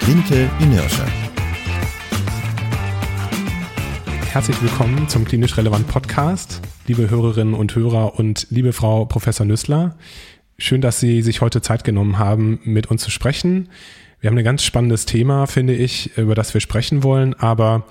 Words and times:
Clinical 0.00 0.50
Inertia. 0.60 1.06
Herzlich 4.32 4.60
willkommen 4.62 5.08
zum 5.08 5.24
Klinisch 5.24 5.56
Relevant 5.56 5.86
Podcast, 5.88 6.60
liebe 6.86 7.10
Hörerinnen 7.10 7.54
und 7.54 7.74
Hörer 7.74 8.18
und 8.18 8.46
liebe 8.50 8.72
Frau 8.72 9.04
Professor 9.04 9.44
Nüssler. 9.44 9.96
Schön, 10.58 10.80
dass 10.80 11.00
Sie 11.00 11.22
sich 11.22 11.40
heute 11.40 11.60
Zeit 11.60 11.84
genommen 11.84 12.18
haben, 12.18 12.60
mit 12.64 12.86
uns 12.86 13.02
zu 13.02 13.10
sprechen. 13.10 13.68
Wir 14.20 14.30
haben 14.30 14.38
ein 14.38 14.44
ganz 14.44 14.64
spannendes 14.64 15.06
Thema, 15.06 15.46
finde 15.46 15.74
ich, 15.74 16.16
über 16.16 16.34
das 16.34 16.54
wir 16.54 16.60
sprechen 16.60 17.02
wollen. 17.02 17.34
Aber 17.34 17.84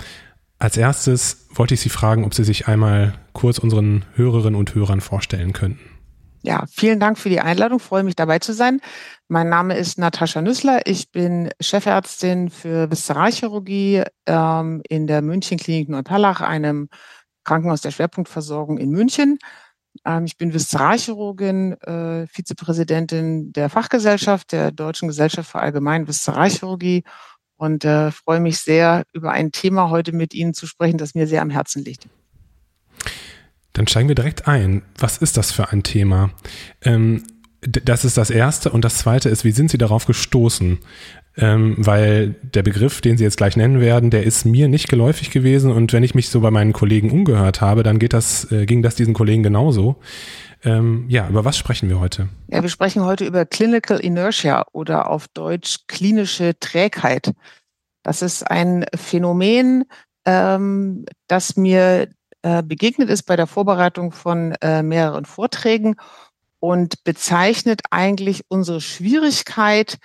als 0.58 0.78
erstes 0.78 1.48
wollte 1.54 1.76
ich 1.76 1.80
Sie 1.80 1.90
fragen, 1.90 2.26
ob 2.26 2.34
Sie 2.34 2.44
sich 2.44 2.68
einmal 2.68 3.14
kurz 3.34 3.60
unseren 3.60 4.04
Hörerinnen 4.16 4.60
und 4.60 4.76
Hörern 4.76 5.02
vorstellen 5.02 5.54
könnten. 5.54 5.89
Ja, 6.42 6.66
vielen 6.72 7.00
Dank 7.00 7.18
für 7.18 7.30
die 7.30 7.42
Einladung. 7.42 7.80
freue 7.80 8.04
mich 8.04 8.16
dabei 8.16 8.40
zu 8.40 8.54
sein. 8.54 8.80
Mein 9.28 9.50
Name 9.50 9.78
ist 9.78 9.98
Natascha 9.98 10.42
Nüssler. 10.42 10.82
Ich 10.86 11.12
bin 11.12 11.50
Chefärztin 11.60 12.50
für 12.50 12.90
Viszeralchirurgie 12.90 14.04
ähm, 14.26 14.82
in 14.88 15.06
der 15.06 15.22
München 15.22 15.58
Klinik 15.58 15.90
Neuperlach, 15.90 16.40
einem 16.40 16.88
Krankenhaus 17.44 17.82
der 17.82 17.92
Schwerpunktversorgung 17.92 18.78
in 18.78 18.92
München. 18.92 19.38
Ähm, 20.06 20.26
ich 20.26 20.38
bin 20.38 20.54
Viszeralchirurgin, 20.54 21.74
äh, 21.82 22.28
Vizepräsidentin 22.28 23.52
der 23.52 23.70
Fachgesellschaft 23.70 24.54
der 24.54 24.72
Deutschen 24.72 25.10
Gesellschaft 25.10 25.52
für 25.52 25.60
Allgemein 25.60 26.08
Viszeralchirurgie 26.08 27.04
und 27.58 27.84
äh, 27.84 28.12
freue 28.12 28.40
mich 28.40 28.60
sehr, 28.60 29.04
über 29.12 29.32
ein 29.32 29.52
Thema 29.52 29.90
heute 29.90 30.14
mit 30.14 30.34
Ihnen 30.34 30.54
zu 30.54 30.68
sprechen, 30.68 30.98
das 30.98 31.16
mir 31.16 31.28
sehr 31.28 31.42
am 31.42 31.50
Herzen 31.50 31.84
liegt. 31.84 32.08
Dann 33.74 33.88
steigen 33.88 34.08
wir 34.08 34.16
direkt 34.16 34.48
ein. 34.48 34.82
Was 34.98 35.18
ist 35.18 35.38
das 35.38 35.52
für 35.52 35.70
ein 35.70 35.84
Thema? 35.84 36.32
Ähm, 36.82 37.24
das 37.62 38.06
ist 38.06 38.18
das 38.18 38.30
Erste. 38.30 38.72
Und 38.72 38.86
das 38.86 39.00
Zweite 39.00 39.30
ist, 39.30 39.44
wie 39.44 39.52
sind 39.52 39.70
Sie 39.70 39.78
darauf 39.78 40.06
gestoßen? 40.06 40.80
ähm, 41.40 41.76
weil 41.78 42.36
der 42.42 42.64
Begriff, 42.64 43.02
den 43.02 43.18
Sie 43.18 43.24
jetzt 43.24 43.38
gleich 43.38 43.56
nennen 43.56 43.80
werden, 43.80 44.10
der 44.10 44.24
ist 44.24 44.46
mir 44.46 44.68
nicht 44.68 44.90
geläufig 44.90 45.32
gewesen 45.32 45.72
und 45.72 45.94
wenn 45.94 46.04
ich 46.04 46.16
mich 46.16 46.30
so 46.30 46.42
bei 46.42 46.52
meinen 46.52 46.74
Kollegen 46.74 47.12
umgehört 47.12 47.62
habe, 47.62 47.84
dann 47.84 48.00
geht 48.00 48.14
das, 48.14 48.52
äh, 48.52 48.66
ging 48.66 48.82
das 48.82 48.96
diesen 48.96 49.14
Kollegen 49.14 49.44
genauso. 49.44 49.98
Ähm, 50.64 51.06
ja, 51.08 51.30
über 51.30 51.46
was 51.46 51.58
sprechen 51.58 51.88
wir 51.88 52.00
heute? 52.00 52.28
Ja, 52.50 52.62
wir 52.62 52.70
sprechen 52.70 53.04
heute 53.04 53.26
über 53.26 53.46
Clinical 53.46 54.00
Inertia 54.00 54.66
oder 54.74 55.10
auf 55.10 55.28
Deutsch 55.30 55.80
klinische 55.88 56.60
Trägheit. 56.60 57.32
Das 58.04 58.22
ist 58.22 58.50
ein 58.50 58.86
Phänomen, 58.94 59.86
ähm, 60.26 61.06
das 61.28 61.56
mir 61.56 62.10
äh, 62.42 62.64
begegnet 62.64 63.10
ist 63.10 63.24
bei 63.24 63.36
der 63.36 63.48
Vorbereitung 63.48 64.12
von 64.12 64.54
äh, 64.62 64.82
mehreren 64.82 65.26
Vorträgen 65.26 65.96
und 66.60 67.04
bezeichnet 67.04 67.82
eigentlich 67.92 68.44
unsere 68.48 68.82
Schwierigkeit, 68.82 69.98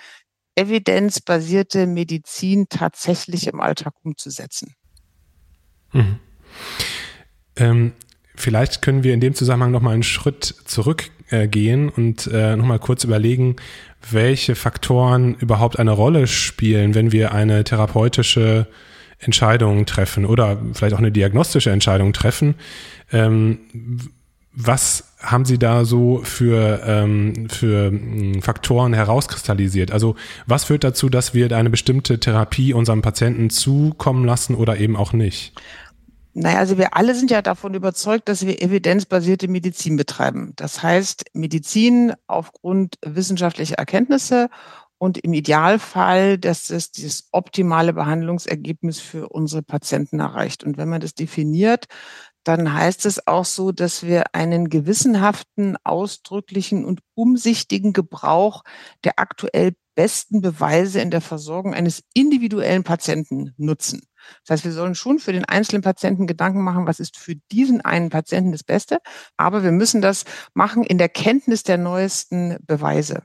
evidenzbasierte 0.56 1.86
Medizin 1.86 2.66
tatsächlich 2.68 3.46
im 3.46 3.60
Alltag 3.60 3.94
umzusetzen. 4.02 4.74
Mhm. 5.92 6.18
Ähm, 7.56 7.92
vielleicht 8.34 8.82
können 8.82 9.02
wir 9.02 9.14
in 9.14 9.20
dem 9.20 9.34
Zusammenhang 9.34 9.72
noch 9.72 9.80
mal 9.80 9.94
einen 9.94 10.02
Schritt 10.02 10.44
zurückgehen 10.64 11.88
äh, 11.88 11.92
und 11.92 12.26
äh, 12.28 12.56
noch 12.56 12.66
mal 12.66 12.78
kurz 12.78 13.04
überlegen, 13.04 13.56
welche 14.10 14.54
Faktoren 14.54 15.34
überhaupt 15.34 15.78
eine 15.78 15.92
Rolle 15.92 16.26
spielen, 16.26 16.94
wenn 16.94 17.12
wir 17.12 17.32
eine 17.32 17.64
therapeutische 17.64 18.66
Entscheidung 19.24 19.86
treffen 19.86 20.26
oder 20.26 20.58
vielleicht 20.72 20.94
auch 20.94 20.98
eine 20.98 21.12
diagnostische 21.12 21.70
Entscheidung 21.70 22.12
treffen. 22.12 22.54
Ähm, 23.12 23.58
was 24.56 25.04
haben 25.18 25.44
Sie 25.44 25.58
da 25.58 25.84
so 25.84 26.20
für, 26.22 26.80
ähm, 26.86 27.48
für 27.48 27.90
hm, 27.90 28.40
Faktoren 28.40 28.92
herauskristallisiert? 28.92 29.90
Also 29.90 30.14
was 30.46 30.64
führt 30.64 30.84
dazu, 30.84 31.08
dass 31.08 31.34
wir 31.34 31.50
eine 31.56 31.70
bestimmte 31.70 32.20
Therapie 32.20 32.72
unserem 32.72 33.02
Patienten 33.02 33.50
zukommen 33.50 34.24
lassen 34.24 34.54
oder 34.54 34.78
eben 34.78 34.96
auch 34.96 35.12
nicht? 35.12 35.54
Naja, 36.36 36.58
also 36.58 36.78
wir 36.78 36.96
alle 36.96 37.14
sind 37.14 37.30
ja 37.30 37.42
davon 37.42 37.74
überzeugt, 37.74 38.28
dass 38.28 38.44
wir 38.44 38.60
evidenzbasierte 38.60 39.46
Medizin 39.46 39.96
betreiben. 39.96 40.52
Das 40.56 40.82
heißt, 40.82 41.26
Medizin 41.32 42.12
aufgrund 42.26 42.98
wissenschaftlicher 43.02 43.76
Erkenntnisse 43.76 44.50
und 45.04 45.18
im 45.18 45.34
Idealfall, 45.34 46.38
dass 46.38 46.70
es 46.70 46.90
dieses 46.90 47.28
optimale 47.30 47.92
Behandlungsergebnis 47.92 49.00
für 49.00 49.28
unsere 49.28 49.62
Patienten 49.62 50.18
erreicht. 50.18 50.64
Und 50.64 50.78
wenn 50.78 50.88
man 50.88 51.02
das 51.02 51.12
definiert, 51.12 51.84
dann 52.42 52.72
heißt 52.72 53.04
es 53.04 53.26
auch 53.26 53.44
so, 53.44 53.70
dass 53.70 54.02
wir 54.02 54.34
einen 54.34 54.70
gewissenhaften, 54.70 55.76
ausdrücklichen 55.84 56.86
und 56.86 57.00
umsichtigen 57.12 57.92
Gebrauch 57.92 58.64
der 59.04 59.18
aktuell 59.18 59.74
besten 59.94 60.40
Beweise 60.40 61.02
in 61.02 61.10
der 61.10 61.20
Versorgung 61.20 61.74
eines 61.74 62.02
individuellen 62.14 62.82
Patienten 62.82 63.52
nutzen. 63.58 64.00
Das 64.46 64.54
heißt, 64.54 64.64
wir 64.64 64.72
sollen 64.72 64.94
schon 64.94 65.18
für 65.18 65.34
den 65.34 65.44
einzelnen 65.44 65.82
Patienten 65.82 66.26
Gedanken 66.26 66.62
machen, 66.62 66.86
was 66.86 66.98
ist 66.98 67.18
für 67.18 67.34
diesen 67.52 67.82
einen 67.82 68.08
Patienten 68.08 68.52
das 68.52 68.64
Beste, 68.64 69.00
aber 69.36 69.62
wir 69.62 69.72
müssen 69.72 70.00
das 70.00 70.24
machen 70.54 70.82
in 70.82 70.96
der 70.96 71.10
Kenntnis 71.10 71.62
der 71.62 71.76
neuesten 71.76 72.56
Beweise. 72.66 73.24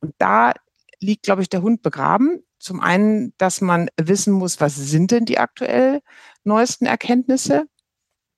Und 0.00 0.14
da 0.18 0.52
liegt, 1.00 1.24
glaube 1.24 1.42
ich, 1.42 1.48
der 1.48 1.62
Hund 1.62 1.82
begraben. 1.82 2.42
Zum 2.58 2.80
einen, 2.80 3.34
dass 3.38 3.60
man 3.60 3.88
wissen 4.00 4.32
muss, 4.32 4.60
was 4.60 4.74
sind 4.74 5.10
denn 5.10 5.24
die 5.24 5.38
aktuell 5.38 6.00
neuesten 6.44 6.86
Erkenntnisse? 6.86 7.66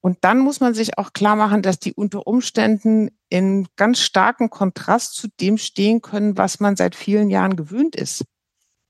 Und 0.00 0.19
dann 0.22 0.38
muss 0.38 0.60
man 0.60 0.74
sich 0.74 0.96
auch 0.96 1.12
klar 1.12 1.36
machen, 1.36 1.62
dass 1.62 1.78
die 1.78 1.92
unter 1.92 2.26
Umständen 2.26 3.10
in 3.28 3.69
ganz 3.76 4.00
starkem 4.00 4.48
Kontrast 4.48 5.14
zu 5.14 5.28
dem 5.41 5.58
stehen 5.58 6.00
können, 6.02 6.36
was 6.36 6.60
man 6.60 6.76
seit 6.76 6.94
vielen 6.94 7.30
Jahren 7.30 7.56
gewöhnt 7.56 7.96
ist, 7.96 8.24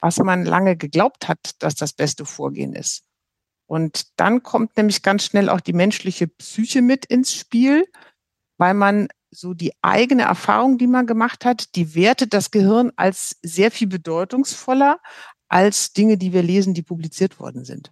was 0.01 0.19
man 0.19 0.45
lange 0.45 0.77
geglaubt 0.77 1.29
hat, 1.29 1.63
dass 1.63 1.75
das 1.75 1.93
beste 1.93 2.25
Vorgehen 2.25 2.75
ist. 2.75 3.05
Und 3.67 4.19
dann 4.19 4.43
kommt 4.43 4.77
nämlich 4.77 5.03
ganz 5.03 5.25
schnell 5.25 5.49
auch 5.49 5.61
die 5.61 5.73
menschliche 5.73 6.27
Psyche 6.27 6.83
mit 6.83 7.05
ins 7.07 7.35
Spiel, 7.35 7.87
weil 8.57 8.75
man 8.75 9.09
so 9.31 9.55
die 9.55 9.73
eigene 9.83 10.23
Erfahrung, 10.23 10.79
die 10.79 10.87
man 10.87 11.07
gemacht 11.07 11.45
hat, 11.45 11.75
die 11.75 11.95
wertet 11.95 12.33
das 12.33 12.51
Gehirn 12.51 12.93
als 12.97 13.37
sehr 13.43 13.71
viel 13.71 13.89
bedeutungsvoller 13.89 14.99
als 15.49 15.93
Dinge, 15.93 16.19
die 16.19 16.33
wir 16.33 16.43
lesen, 16.43 16.75
die 16.75 16.83
publiziert 16.83 17.41
worden 17.41 17.65
sind 17.65 17.91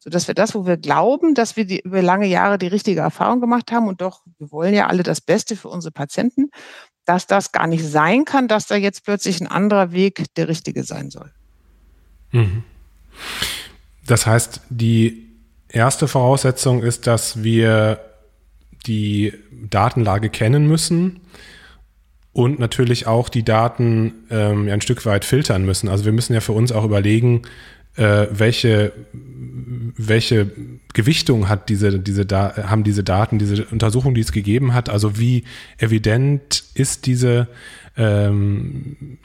so 0.00 0.08
dass 0.08 0.26
wir 0.26 0.34
das, 0.34 0.54
wo 0.54 0.66
wir 0.66 0.78
glauben, 0.78 1.34
dass 1.34 1.56
wir 1.56 1.66
die, 1.66 1.80
über 1.80 2.00
lange 2.00 2.26
Jahre 2.26 2.58
die 2.58 2.66
richtige 2.66 3.00
Erfahrung 3.00 3.40
gemacht 3.40 3.70
haben 3.70 3.86
und 3.86 4.00
doch, 4.00 4.22
wir 4.38 4.50
wollen 4.50 4.74
ja 4.74 4.86
alle 4.86 5.02
das 5.02 5.20
Beste 5.20 5.56
für 5.56 5.68
unsere 5.68 5.92
Patienten, 5.92 6.50
dass 7.04 7.26
das 7.26 7.52
gar 7.52 7.66
nicht 7.66 7.84
sein 7.84 8.24
kann, 8.24 8.48
dass 8.48 8.66
da 8.66 8.76
jetzt 8.76 9.04
plötzlich 9.04 9.40
ein 9.40 9.46
anderer 9.46 9.92
Weg 9.92 10.24
der 10.36 10.48
richtige 10.48 10.84
sein 10.84 11.10
soll. 11.10 11.30
Mhm. 12.32 12.64
Das 14.06 14.26
heißt, 14.26 14.62
die 14.70 15.28
erste 15.68 16.08
Voraussetzung 16.08 16.82
ist, 16.82 17.06
dass 17.06 17.42
wir 17.42 18.00
die 18.86 19.32
Datenlage 19.68 20.30
kennen 20.30 20.66
müssen 20.66 21.20
und 22.32 22.58
natürlich 22.58 23.06
auch 23.06 23.28
die 23.28 23.44
Daten 23.44 24.12
ähm, 24.30 24.68
ein 24.68 24.80
Stück 24.80 25.04
weit 25.04 25.24
filtern 25.24 25.64
müssen. 25.64 25.88
Also 25.88 26.04
wir 26.04 26.12
müssen 26.12 26.34
ja 26.34 26.40
für 26.40 26.52
uns 26.52 26.72
auch 26.72 26.84
überlegen, 26.84 27.42
äh, 27.96 28.26
welche, 28.30 28.92
welche 29.12 30.50
Gewichtung 30.94 31.48
hat 31.48 31.68
diese, 31.68 31.98
diese 31.98 32.24
da 32.24 32.54
haben 32.68 32.84
diese 32.84 33.02
Daten, 33.02 33.38
diese 33.38 33.64
Untersuchung, 33.66 34.14
die 34.14 34.20
es 34.20 34.32
gegeben 34.32 34.74
hat, 34.74 34.88
also 34.88 35.18
wie 35.18 35.44
evident 35.78 36.64
ist 36.74 37.06
diese 37.06 37.48
ähm, 37.96 39.18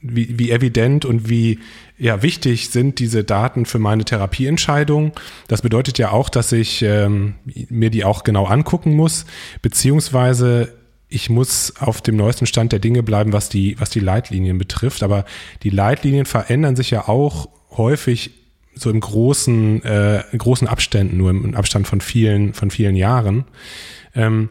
wie, 0.00 0.38
wie 0.38 0.50
evident 0.50 1.04
und 1.04 1.28
wie 1.28 1.60
ja, 1.98 2.22
wichtig 2.22 2.70
sind 2.70 2.98
diese 2.98 3.24
Daten 3.24 3.66
für 3.66 3.78
meine 3.78 4.04
Therapieentscheidung. 4.04 5.12
Das 5.48 5.62
bedeutet 5.62 5.98
ja 5.98 6.10
auch, 6.10 6.28
dass 6.28 6.52
ich 6.52 6.82
ähm, 6.82 7.34
mir 7.68 7.90
die 7.90 8.04
auch 8.04 8.24
genau 8.24 8.46
angucken 8.46 8.94
muss, 8.94 9.26
beziehungsweise 9.62 10.74
ich 11.08 11.30
muss 11.30 11.74
auf 11.78 12.00
dem 12.00 12.16
neuesten 12.16 12.46
Stand 12.46 12.72
der 12.72 12.80
Dinge 12.80 13.02
bleiben, 13.02 13.32
was 13.32 13.48
die, 13.48 13.78
was 13.78 13.90
die 13.90 14.00
Leitlinien 14.00 14.58
betrifft. 14.58 15.02
Aber 15.02 15.24
die 15.62 15.70
Leitlinien 15.70 16.26
verändern 16.26 16.74
sich 16.74 16.90
ja 16.90 17.06
auch 17.06 17.48
häufig 17.70 18.32
so 18.74 18.90
im 18.90 18.98
großen, 18.98 19.84
äh, 19.84 20.24
großen 20.36 20.66
Abständen, 20.66 21.16
nur 21.16 21.30
im 21.30 21.54
Abstand 21.54 21.86
von 21.86 22.00
vielen, 22.00 22.54
von 22.54 22.70
vielen 22.70 22.96
Jahren. 22.96 23.44
Ähm, 24.16 24.48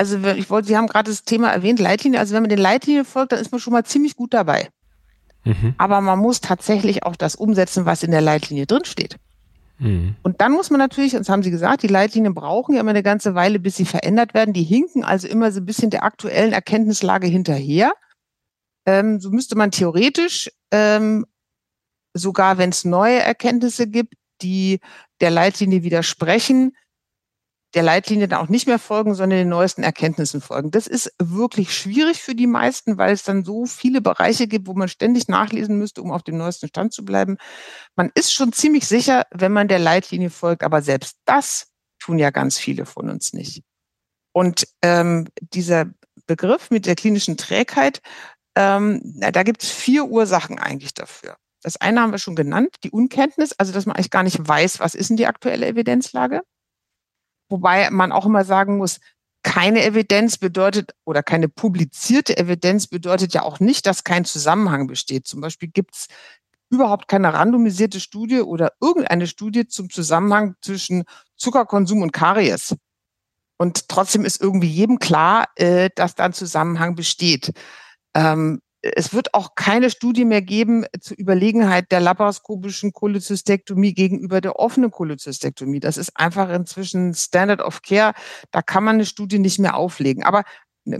also 0.00 0.16
ich 0.28 0.48
wollte, 0.48 0.66
Sie 0.66 0.78
haben 0.78 0.86
gerade 0.86 1.10
das 1.10 1.24
Thema 1.24 1.50
erwähnt, 1.50 1.78
Leitlinie. 1.78 2.20
Also 2.20 2.34
wenn 2.34 2.42
man 2.42 2.48
den 2.48 2.58
Leitlinien 2.58 3.04
folgt, 3.04 3.32
dann 3.32 3.38
ist 3.38 3.52
man 3.52 3.60
schon 3.60 3.74
mal 3.74 3.84
ziemlich 3.84 4.16
gut 4.16 4.32
dabei. 4.32 4.70
Mhm. 5.44 5.74
Aber 5.76 6.00
man 6.00 6.18
muss 6.18 6.40
tatsächlich 6.40 7.02
auch 7.02 7.16
das 7.16 7.34
umsetzen, 7.34 7.84
was 7.84 8.02
in 8.02 8.10
der 8.10 8.22
Leitlinie 8.22 8.64
drinsteht. 8.64 9.16
Mhm. 9.78 10.16
Und 10.22 10.40
dann 10.40 10.52
muss 10.52 10.70
man 10.70 10.78
natürlich, 10.78 11.12
und 11.12 11.20
das 11.20 11.28
haben 11.28 11.42
Sie 11.42 11.50
gesagt, 11.50 11.82
die 11.82 11.88
Leitlinien 11.88 12.32
brauchen 12.32 12.76
ja 12.76 12.80
immer 12.80 12.90
eine 12.90 13.02
ganze 13.02 13.34
Weile, 13.34 13.58
bis 13.58 13.76
sie 13.76 13.84
verändert 13.84 14.32
werden. 14.32 14.54
Die 14.54 14.62
hinken 14.62 15.04
also 15.04 15.28
immer 15.28 15.52
so 15.52 15.60
ein 15.60 15.66
bisschen 15.66 15.90
der 15.90 16.02
aktuellen 16.02 16.54
Erkenntnislage 16.54 17.26
hinterher. 17.26 17.92
Ähm, 18.86 19.20
so 19.20 19.28
müsste 19.30 19.54
man 19.54 19.70
theoretisch, 19.70 20.50
ähm, 20.70 21.26
sogar 22.14 22.56
wenn 22.56 22.70
es 22.70 22.86
neue 22.86 23.20
Erkenntnisse 23.20 23.86
gibt, 23.86 24.14
die 24.40 24.80
der 25.20 25.30
Leitlinie 25.30 25.82
widersprechen, 25.82 26.72
der 27.74 27.82
Leitlinie 27.82 28.26
dann 28.26 28.40
auch 28.40 28.48
nicht 28.48 28.66
mehr 28.66 28.78
folgen, 28.78 29.14
sondern 29.14 29.38
den 29.38 29.48
neuesten 29.48 29.82
Erkenntnissen 29.82 30.40
folgen. 30.40 30.70
Das 30.70 30.86
ist 30.86 31.12
wirklich 31.18 31.74
schwierig 31.74 32.20
für 32.20 32.34
die 32.34 32.48
meisten, 32.48 32.98
weil 32.98 33.12
es 33.12 33.22
dann 33.22 33.44
so 33.44 33.66
viele 33.66 34.00
Bereiche 34.00 34.48
gibt, 34.48 34.66
wo 34.66 34.74
man 34.74 34.88
ständig 34.88 35.28
nachlesen 35.28 35.78
müsste, 35.78 36.02
um 36.02 36.10
auf 36.10 36.22
dem 36.22 36.36
neuesten 36.36 36.68
Stand 36.68 36.92
zu 36.92 37.04
bleiben. 37.04 37.36
Man 37.94 38.10
ist 38.14 38.32
schon 38.32 38.52
ziemlich 38.52 38.86
sicher, 38.86 39.24
wenn 39.30 39.52
man 39.52 39.68
der 39.68 39.78
Leitlinie 39.78 40.30
folgt, 40.30 40.64
aber 40.64 40.82
selbst 40.82 41.16
das 41.26 41.68
tun 42.00 42.18
ja 42.18 42.30
ganz 42.30 42.58
viele 42.58 42.86
von 42.86 43.08
uns 43.08 43.32
nicht. 43.32 43.62
Und 44.32 44.66
ähm, 44.82 45.28
dieser 45.38 45.86
Begriff 46.26 46.70
mit 46.70 46.86
der 46.86 46.96
klinischen 46.96 47.36
Trägheit, 47.36 48.00
ähm, 48.56 49.00
na, 49.04 49.30
da 49.30 49.42
gibt 49.42 49.62
es 49.62 49.70
vier 49.70 50.06
Ursachen 50.06 50.58
eigentlich 50.58 50.94
dafür. 50.94 51.36
Das 51.62 51.76
eine 51.76 52.00
haben 52.00 52.12
wir 52.12 52.18
schon 52.18 52.36
genannt, 52.36 52.76
die 52.84 52.90
Unkenntnis, 52.90 53.52
also 53.58 53.72
dass 53.72 53.86
man 53.86 53.96
eigentlich 53.96 54.10
gar 54.10 54.22
nicht 54.22 54.38
weiß, 54.40 54.80
was 54.80 54.94
ist 54.94 55.10
denn 55.10 55.16
die 55.16 55.26
aktuelle 55.26 55.66
Evidenzlage. 55.66 56.42
Wobei 57.50 57.90
man 57.90 58.12
auch 58.12 58.24
immer 58.24 58.44
sagen 58.44 58.78
muss, 58.78 59.00
keine 59.42 59.84
Evidenz 59.84 60.38
bedeutet 60.38 60.92
oder 61.04 61.22
keine 61.22 61.48
publizierte 61.48 62.36
Evidenz 62.36 62.86
bedeutet 62.86 63.34
ja 63.34 63.42
auch 63.42 63.58
nicht, 63.60 63.86
dass 63.86 64.04
kein 64.04 64.24
Zusammenhang 64.24 64.86
besteht. 64.86 65.26
Zum 65.26 65.40
Beispiel 65.40 65.68
gibt 65.68 65.94
es 65.94 66.06
überhaupt 66.70 67.08
keine 67.08 67.32
randomisierte 67.34 68.00
Studie 68.00 68.40
oder 68.40 68.72
irgendeine 68.80 69.26
Studie 69.26 69.66
zum 69.66 69.90
Zusammenhang 69.90 70.54
zwischen 70.62 71.04
Zuckerkonsum 71.36 72.02
und 72.02 72.12
Karies. 72.12 72.76
Und 73.58 73.88
trotzdem 73.88 74.24
ist 74.24 74.40
irgendwie 74.40 74.68
jedem 74.68 74.98
klar, 74.98 75.48
äh, 75.56 75.90
dass 75.94 76.14
da 76.14 76.24
ein 76.24 76.32
Zusammenhang 76.32 76.94
besteht. 76.94 77.52
Ähm, 78.14 78.60
es 78.82 79.12
wird 79.12 79.34
auch 79.34 79.54
keine 79.54 79.90
Studie 79.90 80.24
mehr 80.24 80.42
geben 80.42 80.84
zur 81.00 81.18
Überlegenheit 81.18 81.92
der 81.92 82.00
laparoskopischen 82.00 82.92
Cholecystektomie 82.92 83.92
gegenüber 83.92 84.40
der 84.40 84.56
offenen 84.56 84.90
Cholecystektomie. 84.90 85.80
Das 85.80 85.96
ist 85.96 86.16
einfach 86.16 86.50
inzwischen 86.50 87.14
Standard 87.14 87.60
of 87.60 87.82
Care. 87.82 88.14
Da 88.50 88.62
kann 88.62 88.84
man 88.84 88.96
eine 88.96 89.06
Studie 89.06 89.38
nicht 89.38 89.58
mehr 89.58 89.76
auflegen. 89.76 90.24
Aber 90.24 90.44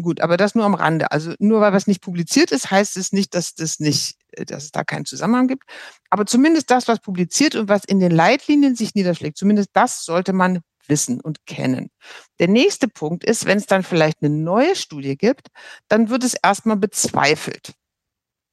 gut, 0.03 0.21
aber 0.21 0.37
das 0.37 0.55
nur 0.55 0.65
am 0.65 0.75
Rande. 0.75 1.11
Also 1.11 1.33
nur 1.39 1.61
weil 1.61 1.73
was 1.73 1.87
nicht 1.87 2.03
publiziert 2.03 2.53
ist, 2.53 2.71
heißt 2.71 2.97
es 2.99 3.13
nicht, 3.13 3.35
dass 3.35 3.55
das 3.55 3.81
nicht, 3.81 4.17
dass 4.37 4.65
es 4.65 4.71
da 4.73 4.85
keinen 4.85 5.07
Zusammenhang 5.07 5.49
gibt. 5.49 5.65
Aber 6.11 6.27
zumindest 6.27 6.71
das, 6.71 6.87
was 6.87 7.01
publiziert 7.01 7.55
und 7.55 7.69
was 7.69 7.85
in 7.85 7.99
den 7.99 8.11
Leitlinien 8.11 8.77
sich 8.77 8.95
niederschlägt, 8.95 9.39
zumindest 9.39 9.71
das 9.73 10.05
sollte 10.05 10.35
man 10.35 10.61
wissen 10.91 11.21
und 11.21 11.47
kennen. 11.47 11.91
Der 12.39 12.49
nächste 12.49 12.89
Punkt 12.89 13.25
ist, 13.25 13.47
wenn 13.47 13.57
es 13.57 13.67
dann 13.67 13.83
vielleicht 13.83 14.23
eine 14.23 14.35
neue 14.35 14.77
Studie 14.77 15.17
gibt, 15.17 15.49
dann 15.89 16.11
wird 16.11 16.25
es 16.25 16.35
erstmal 16.35 16.77
bezweifelt. 16.77 17.73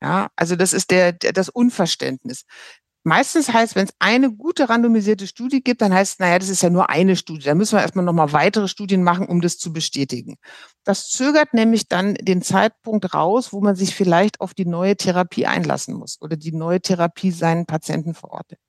Ja, 0.02 0.30
also 0.36 0.56
das 0.56 0.74
ist 0.74 0.92
der, 0.92 1.12
der 1.12 1.34
das 1.34 1.50
Unverständnis. 1.50 2.46
Meistens 3.08 3.54
heißt, 3.54 3.76
wenn 3.76 3.86
es 3.86 3.94
eine 4.00 4.34
gute 4.34 4.68
randomisierte 4.68 5.28
Studie 5.28 5.64
gibt, 5.64 5.82
dann 5.82 5.94
heißt 5.94 6.16
es, 6.16 6.20
naja, 6.20 6.40
das 6.40 6.50
ist 6.50 6.62
ja 6.62 6.70
nur 6.70 6.90
eine 6.90 7.16
Studie. 7.16 7.46
Da 7.46 7.56
müssen 7.56 7.78
wir 7.78 7.82
erstmal 7.82 8.04
nochmal 8.04 8.34
weitere 8.34 8.68
Studien 8.68 9.02
machen, 9.02 9.28
um 9.28 9.40
das 9.40 9.58
zu 9.58 9.72
bestätigen. 9.72 10.36
Das 10.84 11.08
zögert 11.08 11.54
nämlich 11.54 11.88
dann 11.88 12.16
den 12.16 12.42
Zeitpunkt 12.42 13.14
raus, 13.14 13.54
wo 13.54 13.62
man 13.62 13.78
sich 13.78 13.96
vielleicht 13.96 14.42
auf 14.42 14.54
die 14.54 14.66
neue 14.66 14.98
Therapie 14.98 15.46
einlassen 15.46 15.96
muss 15.96 16.18
oder 16.22 16.36
die 16.36 16.52
neue 16.52 16.82
Therapie 16.82 17.32
seinen 17.32 17.66
Patienten 17.66 18.14
verortet. 18.14 18.60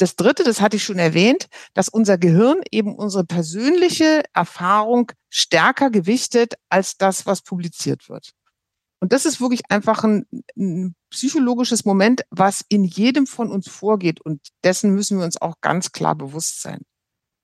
Das 0.00 0.16
Dritte, 0.16 0.44
das 0.44 0.62
hatte 0.62 0.76
ich 0.76 0.84
schon 0.84 0.98
erwähnt, 0.98 1.48
dass 1.74 1.90
unser 1.90 2.16
Gehirn 2.16 2.62
eben 2.70 2.94
unsere 2.94 3.24
persönliche 3.24 4.22
Erfahrung 4.32 5.12
stärker 5.28 5.90
gewichtet 5.90 6.54
als 6.70 6.96
das, 6.96 7.26
was 7.26 7.42
publiziert 7.42 8.08
wird. 8.08 8.30
Und 9.00 9.12
das 9.12 9.26
ist 9.26 9.42
wirklich 9.42 9.60
einfach 9.68 10.02
ein, 10.04 10.26
ein, 10.56 10.94
psychologisches 11.10 11.84
Moment, 11.84 12.22
was 12.30 12.64
in 12.68 12.84
jedem 12.84 13.26
von 13.26 13.50
uns 13.50 13.68
vorgeht. 13.68 14.22
Und 14.22 14.40
dessen 14.64 14.94
müssen 14.94 15.18
wir 15.18 15.24
uns 15.24 15.40
auch 15.42 15.56
ganz 15.60 15.92
klar 15.92 16.14
bewusst 16.14 16.62
sein. 16.62 16.80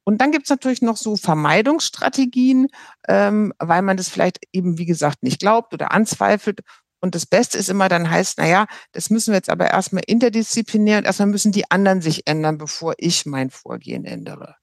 Und 0.04 0.20
dann 0.22 0.30
gibt 0.32 0.44
es 0.44 0.50
natürlich 0.50 0.82
noch 0.82 0.96
so 0.96 1.16
Vermeidungsstrategien, 1.16 2.68
ähm, 3.08 3.52
weil 3.58 3.82
man 3.82 3.96
das 3.96 4.08
vielleicht 4.08 4.38
eben, 4.52 4.78
wie 4.78 4.86
gesagt, 4.86 5.22
nicht 5.22 5.40
glaubt 5.40 5.74
oder 5.74 5.90
anzweifelt. 5.90 6.60
Und 7.00 7.14
das 7.14 7.26
Beste 7.26 7.58
ist 7.58 7.68
immer 7.68 7.88
dann 7.88 8.10
heißt, 8.10 8.38
na 8.38 8.46
ja, 8.46 8.66
das 8.92 9.10
müssen 9.10 9.32
wir 9.32 9.36
jetzt 9.36 9.50
aber 9.50 9.70
erstmal 9.70 10.04
interdisziplinär 10.06 10.98
und 10.98 11.04
erstmal 11.04 11.28
müssen 11.28 11.52
die 11.52 11.70
anderen 11.70 12.00
sich 12.00 12.26
ändern, 12.26 12.58
bevor 12.58 12.94
ich 12.98 13.26
mein 13.26 13.50
Vorgehen 13.50 14.04
ändere. 14.04 14.56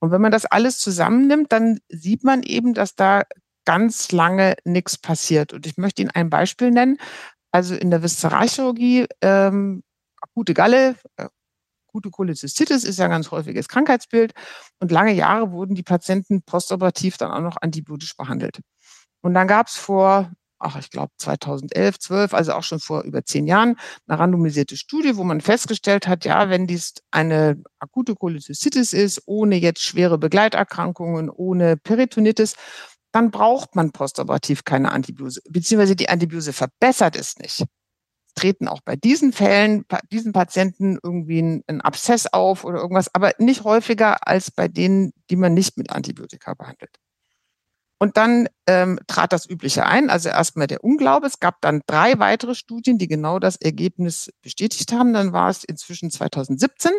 Und 0.00 0.10
wenn 0.10 0.20
man 0.20 0.32
das 0.32 0.44
alles 0.44 0.78
zusammennimmt, 0.78 1.52
dann 1.52 1.78
sieht 1.88 2.24
man 2.24 2.42
eben, 2.42 2.74
dass 2.74 2.94
da 2.94 3.22
ganz 3.64 4.12
lange 4.12 4.56
nichts 4.64 4.98
passiert. 4.98 5.52
Und 5.52 5.66
ich 5.66 5.76
möchte 5.78 6.02
Ihnen 6.02 6.10
ein 6.10 6.28
Beispiel 6.28 6.70
nennen. 6.70 6.98
Also 7.52 7.74
in 7.74 7.90
der 7.90 8.02
Viszeralchirurgie, 8.02 9.06
ähm, 9.22 9.82
akute 10.20 10.54
Galle, 10.54 10.96
äh, 11.16 11.28
akute 11.88 12.10
Cholecystitis 12.10 12.84
ist 12.84 12.98
ja 12.98 13.06
ein 13.06 13.12
ganz 13.12 13.30
häufiges 13.30 13.68
Krankheitsbild. 13.68 14.34
Und 14.80 14.90
lange 14.90 15.12
Jahre 15.12 15.52
wurden 15.52 15.74
die 15.74 15.82
Patienten 15.82 16.42
postoperativ 16.42 17.16
dann 17.16 17.30
auch 17.30 17.40
noch 17.40 17.56
antibiotisch 17.60 18.16
behandelt. 18.16 18.60
Und 19.22 19.34
dann 19.34 19.48
gab 19.48 19.68
es 19.68 19.76
vor 19.76 20.30
ach, 20.64 20.76
ich 20.76 20.90
glaube 20.90 21.12
2011, 21.18 21.98
12, 21.98 22.34
also 22.34 22.52
auch 22.54 22.62
schon 22.62 22.80
vor 22.80 23.02
über 23.02 23.24
zehn 23.24 23.46
Jahren, 23.46 23.76
eine 24.06 24.18
randomisierte 24.18 24.76
Studie, 24.76 25.16
wo 25.16 25.24
man 25.24 25.40
festgestellt 25.40 26.08
hat, 26.08 26.24
ja, 26.24 26.48
wenn 26.48 26.66
dies 26.66 26.94
eine 27.10 27.62
akute 27.78 28.14
Cholecystitis 28.14 28.92
ist, 28.92 29.22
ohne 29.26 29.56
jetzt 29.56 29.82
schwere 29.82 30.18
Begleiterkrankungen, 30.18 31.30
ohne 31.30 31.76
Peritonitis, 31.76 32.54
dann 33.12 33.30
braucht 33.30 33.76
man 33.76 33.92
postoperativ 33.92 34.64
keine 34.64 34.90
Antibiose, 34.90 35.40
beziehungsweise 35.48 35.96
die 35.96 36.08
Antibiose 36.08 36.52
verbessert 36.52 37.16
es 37.16 37.36
nicht. 37.38 37.64
Treten 38.34 38.66
auch 38.66 38.80
bei 38.84 38.96
diesen 38.96 39.32
Fällen, 39.32 39.84
bei 39.86 40.00
diesen 40.10 40.32
Patienten 40.32 40.98
irgendwie 41.00 41.40
ein, 41.40 41.62
ein 41.68 41.80
Abszess 41.80 42.26
auf 42.26 42.64
oder 42.64 42.78
irgendwas, 42.80 43.14
aber 43.14 43.32
nicht 43.38 43.62
häufiger 43.62 44.26
als 44.26 44.50
bei 44.50 44.66
denen, 44.66 45.12
die 45.30 45.36
man 45.36 45.54
nicht 45.54 45.78
mit 45.78 45.90
Antibiotika 45.90 46.54
behandelt. 46.54 46.98
Und 48.04 48.18
dann 48.18 48.50
ähm, 48.66 49.00
trat 49.06 49.32
das 49.32 49.48
Übliche 49.48 49.86
ein, 49.86 50.10
also 50.10 50.28
erstmal 50.28 50.66
der 50.66 50.84
Unglaube. 50.84 51.26
Es 51.26 51.40
gab 51.40 51.62
dann 51.62 51.80
drei 51.86 52.18
weitere 52.18 52.54
Studien, 52.54 52.98
die 52.98 53.08
genau 53.08 53.38
das 53.38 53.56
Ergebnis 53.56 54.30
bestätigt 54.42 54.92
haben. 54.92 55.14
Dann 55.14 55.32
war 55.32 55.48
es 55.48 55.64
inzwischen 55.64 56.10
2017. 56.10 56.92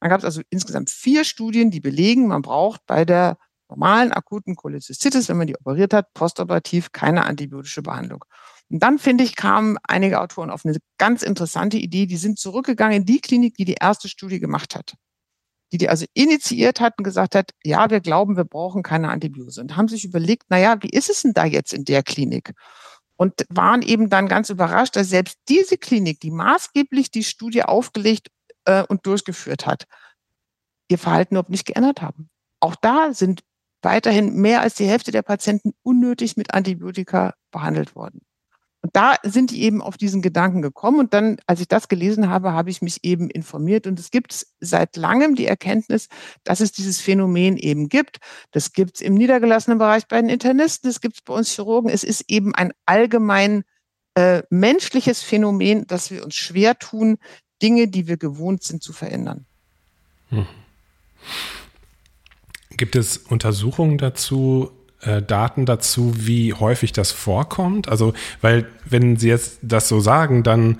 Dann 0.00 0.10
gab 0.10 0.18
es 0.18 0.26
also 0.26 0.42
insgesamt 0.50 0.90
vier 0.90 1.24
Studien, 1.24 1.70
die 1.70 1.80
belegen, 1.80 2.26
man 2.26 2.42
braucht 2.42 2.82
bei 2.86 3.06
der 3.06 3.38
normalen 3.70 4.12
akuten 4.12 4.54
Cholecystitis, 4.54 5.30
wenn 5.30 5.38
man 5.38 5.46
die 5.46 5.56
operiert 5.56 5.94
hat, 5.94 6.12
postoperativ 6.12 6.92
keine 6.92 7.24
antibiotische 7.24 7.80
Behandlung. 7.80 8.22
Und 8.68 8.82
dann, 8.82 8.98
finde 8.98 9.24
ich, 9.24 9.36
kamen 9.36 9.78
einige 9.84 10.20
Autoren 10.20 10.50
auf 10.50 10.66
eine 10.66 10.76
ganz 10.98 11.22
interessante 11.22 11.78
Idee. 11.78 12.04
Die 12.04 12.18
sind 12.18 12.38
zurückgegangen 12.38 12.98
in 12.98 13.06
die 13.06 13.22
Klinik, 13.22 13.54
die 13.54 13.64
die 13.64 13.78
erste 13.80 14.06
Studie 14.06 14.38
gemacht 14.38 14.74
hat 14.76 14.96
die 15.72 15.78
die 15.78 15.88
also 15.88 16.04
initiiert 16.12 16.80
hat 16.80 16.94
und 16.98 17.04
gesagt 17.04 17.34
hat, 17.34 17.52
ja, 17.64 17.90
wir 17.90 18.00
glauben, 18.00 18.36
wir 18.36 18.44
brauchen 18.44 18.82
keine 18.82 19.08
Antibiose. 19.08 19.60
Und 19.60 19.76
haben 19.76 19.88
sich 19.88 20.04
überlegt, 20.04 20.44
na 20.50 20.58
ja, 20.58 20.82
wie 20.82 20.90
ist 20.90 21.08
es 21.08 21.22
denn 21.22 21.32
da 21.32 21.46
jetzt 21.46 21.72
in 21.72 21.84
der 21.84 22.02
Klinik? 22.02 22.52
Und 23.16 23.46
waren 23.48 23.82
eben 23.82 24.10
dann 24.10 24.28
ganz 24.28 24.50
überrascht, 24.50 24.96
dass 24.96 25.08
selbst 25.08 25.38
diese 25.48 25.78
Klinik, 25.78 26.20
die 26.20 26.30
maßgeblich 26.30 27.10
die 27.10 27.24
Studie 27.24 27.62
aufgelegt 27.62 28.28
äh, 28.66 28.84
und 28.84 29.06
durchgeführt 29.06 29.66
hat, 29.66 29.86
ihr 30.88 30.98
Verhalten 30.98 31.34
überhaupt 31.34 31.50
nicht 31.50 31.66
geändert 31.66 32.02
haben. 32.02 32.28
Auch 32.60 32.76
da 32.76 33.14
sind 33.14 33.42
weiterhin 33.80 34.34
mehr 34.34 34.60
als 34.60 34.74
die 34.74 34.86
Hälfte 34.86 35.10
der 35.10 35.22
Patienten 35.22 35.72
unnötig 35.82 36.36
mit 36.36 36.54
Antibiotika 36.54 37.34
behandelt 37.50 37.96
worden. 37.96 38.20
Und 38.82 38.96
da 38.96 39.14
sind 39.22 39.52
die 39.52 39.62
eben 39.62 39.80
auf 39.80 39.96
diesen 39.96 40.22
Gedanken 40.22 40.60
gekommen. 40.60 40.98
Und 40.98 41.14
dann, 41.14 41.38
als 41.46 41.60
ich 41.60 41.68
das 41.68 41.86
gelesen 41.86 42.28
habe, 42.28 42.52
habe 42.52 42.68
ich 42.68 42.82
mich 42.82 43.04
eben 43.04 43.30
informiert. 43.30 43.86
Und 43.86 43.98
es 43.98 44.10
gibt 44.10 44.44
seit 44.60 44.96
langem 44.96 45.36
die 45.36 45.46
Erkenntnis, 45.46 46.08
dass 46.42 46.60
es 46.60 46.72
dieses 46.72 47.00
Phänomen 47.00 47.56
eben 47.56 47.88
gibt. 47.88 48.18
Das 48.50 48.72
gibt 48.72 48.96
es 48.96 49.00
im 49.00 49.14
niedergelassenen 49.14 49.78
Bereich 49.78 50.08
bei 50.08 50.20
den 50.20 50.28
Internisten, 50.28 50.90
das 50.90 51.00
gibt 51.00 51.14
es 51.14 51.22
bei 51.22 51.32
uns 51.32 51.54
Chirurgen. 51.54 51.90
Es 51.90 52.02
ist 52.02 52.24
eben 52.26 52.54
ein 52.56 52.72
allgemein 52.84 53.62
äh, 54.16 54.42
menschliches 54.50 55.22
Phänomen, 55.22 55.86
dass 55.86 56.10
wir 56.10 56.24
uns 56.24 56.34
schwer 56.34 56.76
tun, 56.76 57.18
Dinge, 57.62 57.86
die 57.86 58.08
wir 58.08 58.16
gewohnt 58.16 58.64
sind, 58.64 58.82
zu 58.82 58.92
verändern. 58.92 59.46
Hm. 60.30 60.46
Gibt 62.76 62.96
es 62.96 63.16
Untersuchungen 63.16 63.96
dazu, 63.96 64.72
äh, 65.02 65.22
Daten 65.22 65.66
dazu, 65.66 66.12
wie 66.16 66.54
häufig 66.54 66.92
das 66.92 67.10
vorkommt? 67.10 67.88
Also, 67.88 68.14
weil 68.40 68.66
wenn 68.84 69.16
Sie 69.16 69.28
jetzt 69.28 69.58
das 69.62 69.88
so 69.88 70.00
sagen, 70.00 70.42
dann 70.42 70.78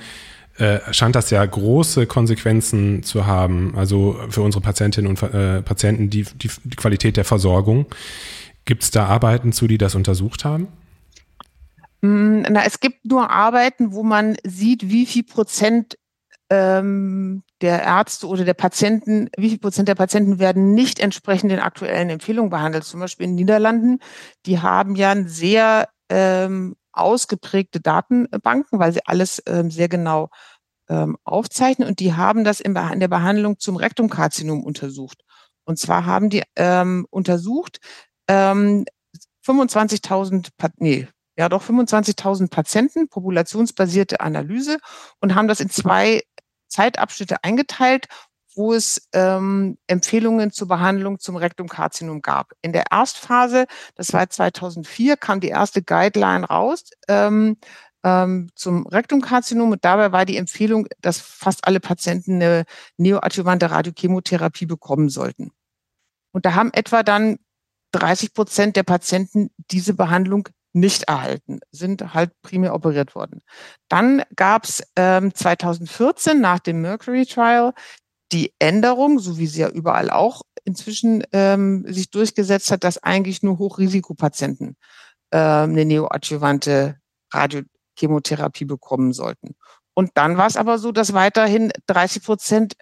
äh, 0.58 0.80
scheint 0.92 1.16
das 1.16 1.30
ja 1.30 1.44
große 1.44 2.06
Konsequenzen 2.06 3.02
zu 3.02 3.26
haben, 3.26 3.74
also 3.76 4.18
für 4.28 4.42
unsere 4.42 4.62
Patientinnen 4.62 5.10
und 5.10 5.22
äh, 5.22 5.62
Patienten, 5.62 6.10
die, 6.10 6.24
die, 6.24 6.50
die 6.64 6.76
Qualität 6.76 7.16
der 7.16 7.24
Versorgung. 7.24 7.86
Gibt 8.64 8.84
es 8.84 8.90
da 8.90 9.06
Arbeiten 9.06 9.52
zu, 9.52 9.66
die 9.66 9.78
das 9.78 9.94
untersucht 9.94 10.44
haben? 10.44 10.68
Hm, 12.02 12.42
na, 12.42 12.64
es 12.64 12.80
gibt 12.80 13.04
nur 13.04 13.30
Arbeiten, 13.30 13.92
wo 13.92 14.02
man 14.02 14.36
sieht, 14.44 14.88
wie 14.88 15.06
viel 15.06 15.24
Prozent 15.24 15.96
ähm, 16.52 17.44
der 17.62 17.82
Ärzte 17.82 18.26
oder 18.26 18.44
der 18.44 18.52
Patienten, 18.52 19.30
wie 19.38 19.48
viel 19.48 19.58
Prozent 19.58 19.88
der 19.88 19.94
Patienten 19.94 20.38
werden 20.38 20.74
nicht 20.74 21.00
entsprechend 21.00 21.50
den 21.50 21.60
aktuellen 21.60 22.10
Empfehlungen 22.10 22.50
behandelt. 22.50 22.84
Zum 22.84 23.00
Beispiel 23.00 23.24
in 23.24 23.30
den 23.30 23.36
Niederlanden, 23.36 24.00
die 24.44 24.60
haben 24.60 24.94
ja 24.94 25.12
ein 25.12 25.28
sehr 25.28 25.88
ähm, 26.10 26.76
ausgeprägte 26.92 27.80
Datenbanken, 27.80 28.78
weil 28.78 28.92
sie 28.92 29.00
alles 29.06 29.42
ähm, 29.46 29.70
sehr 29.70 29.88
genau 29.88 30.28
ähm, 30.90 31.16
aufzeichnen 31.24 31.88
und 31.88 32.00
die 32.00 32.12
haben 32.12 32.44
das 32.44 32.60
in, 32.60 32.76
in 32.76 33.00
der 33.00 33.08
Behandlung 33.08 33.58
zum 33.58 33.76
Rektumkarzinom 33.76 34.62
untersucht. 34.62 35.22
Und 35.64 35.78
zwar 35.78 36.04
haben 36.04 36.28
die 36.28 36.42
ähm, 36.56 37.06
untersucht 37.08 37.78
ähm, 38.28 38.84
25.000, 39.46 40.48
nee, 40.76 41.08
ja 41.38 41.48
doch 41.48 41.62
25.000 41.62 42.50
Patienten, 42.50 43.08
populationsbasierte 43.08 44.20
Analyse 44.20 44.76
und 45.20 45.34
haben 45.34 45.48
das 45.48 45.60
in 45.60 45.70
zwei 45.70 46.20
Zeitabschnitte 46.72 47.44
eingeteilt, 47.44 48.06
wo 48.54 48.74
es 48.74 49.08
ähm, 49.12 49.78
Empfehlungen 49.86 50.52
zur 50.52 50.68
Behandlung 50.68 51.18
zum 51.18 51.36
Rektumkarzinom 51.36 52.22
gab. 52.22 52.52
In 52.62 52.72
der 52.72 52.84
Erstphase, 52.90 53.66
das 53.94 54.12
war 54.12 54.28
2004, 54.28 55.16
kam 55.16 55.40
die 55.40 55.48
erste 55.48 55.82
Guideline 55.82 56.46
raus 56.46 56.84
ähm, 57.08 57.56
ähm, 58.04 58.50
zum 58.54 58.86
Rektumkarzinom 58.86 59.72
und 59.72 59.84
dabei 59.84 60.12
war 60.12 60.24
die 60.24 60.36
Empfehlung, 60.36 60.86
dass 61.00 61.18
fast 61.18 61.66
alle 61.66 61.80
Patienten 61.80 62.34
eine 62.34 62.64
neoadjuvante 62.96 63.70
Radiochemotherapie 63.70 64.66
bekommen 64.66 65.08
sollten. 65.08 65.52
Und 66.32 66.46
da 66.46 66.54
haben 66.54 66.72
etwa 66.72 67.02
dann 67.02 67.38
30 67.92 68.34
Prozent 68.34 68.76
der 68.76 68.82
Patienten 68.82 69.50
diese 69.70 69.94
Behandlung 69.94 70.48
nicht 70.72 71.04
erhalten, 71.04 71.60
sind 71.70 72.14
halt 72.14 72.30
primär 72.42 72.74
operiert 72.74 73.14
worden. 73.14 73.42
Dann 73.88 74.22
gab 74.36 74.64
es 74.64 74.82
ähm, 74.96 75.34
2014 75.34 76.40
nach 76.40 76.60
dem 76.60 76.80
Mercury 76.80 77.26
Trial 77.26 77.72
die 78.32 78.54
Änderung, 78.58 79.18
so 79.18 79.38
wie 79.38 79.46
sie 79.46 79.60
ja 79.60 79.68
überall 79.68 80.10
auch 80.10 80.42
inzwischen 80.64 81.24
ähm, 81.32 81.84
sich 81.86 82.10
durchgesetzt 82.10 82.70
hat, 82.70 82.84
dass 82.84 83.02
eigentlich 83.02 83.42
nur 83.42 83.58
Hochrisikopatienten 83.58 84.76
äh, 85.30 85.38
eine 85.38 85.84
neoadjuvante 85.84 86.96
Radiochemotherapie 87.32 88.64
bekommen 88.64 89.12
sollten. 89.12 89.54
Und 89.94 90.12
dann 90.14 90.38
war 90.38 90.46
es 90.46 90.56
aber 90.56 90.78
so, 90.78 90.92
dass 90.92 91.12
weiterhin 91.12 91.70
30 91.86 92.22
Prozent 92.22 92.74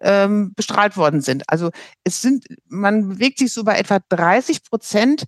ähm, 0.00 0.52
bestrahlt 0.54 0.96
worden 0.96 1.20
sind. 1.22 1.44
Also 1.48 1.70
es 2.04 2.20
sind, 2.20 2.46
man 2.66 3.08
bewegt 3.08 3.38
sich 3.38 3.52
so 3.52 3.64
bei 3.64 3.78
etwa 3.78 3.98
30 4.08 4.64
Prozent 4.64 5.24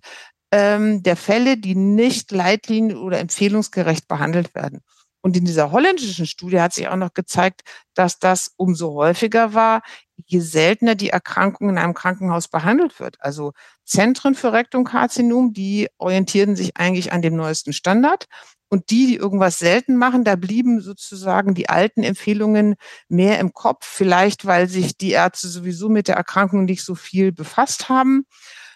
ähm, 0.51 1.03
der 1.03 1.15
Fälle, 1.15 1.57
die 1.57 1.75
nicht 1.75 2.31
leitlinien- 2.31 2.97
oder 2.97 3.19
empfehlungsgerecht 3.19 4.07
behandelt 4.07 4.55
werden. 4.55 4.81
Und 5.25 5.35
in 5.35 5.43
dieser 5.43 5.71
holländischen 5.71 6.27
Studie 6.27 6.61
hat 6.61 6.73
sich 6.73 6.87
auch 6.87 6.95
noch 6.95 7.15
gezeigt, 7.15 7.61
dass 7.95 8.19
das 8.19 8.51
umso 8.57 8.93
häufiger 8.93 9.55
war, 9.55 9.81
je 10.27 10.39
seltener 10.39 10.93
die 10.93 11.09
Erkrankung 11.09 11.69
in 11.69 11.79
einem 11.79 11.95
Krankenhaus 11.95 12.47
behandelt 12.47 12.99
wird. 12.99 13.17
Also 13.19 13.53
Zentren 13.83 14.35
für 14.35 14.53
Rektumkarzinom, 14.53 15.51
die 15.51 15.87
orientierten 15.97 16.55
sich 16.55 16.77
eigentlich 16.77 17.11
an 17.11 17.23
dem 17.23 17.35
neuesten 17.35 17.73
Standard. 17.73 18.25
Und 18.69 18.91
die, 18.91 19.07
die 19.07 19.15
irgendwas 19.15 19.57
selten 19.57 19.95
machen, 19.95 20.25
da 20.25 20.35
blieben 20.35 20.79
sozusagen 20.79 21.55
die 21.55 21.69
alten 21.69 22.03
Empfehlungen 22.03 22.75
mehr 23.07 23.39
im 23.39 23.51
Kopf, 23.51 23.85
vielleicht 23.87 24.45
weil 24.45 24.67
sich 24.67 24.95
die 24.95 25.11
Ärzte 25.11 25.47
sowieso 25.47 25.89
mit 25.89 26.07
der 26.07 26.17
Erkrankung 26.17 26.65
nicht 26.65 26.83
so 26.83 26.93
viel 26.93 27.31
befasst 27.31 27.89
haben. 27.89 28.25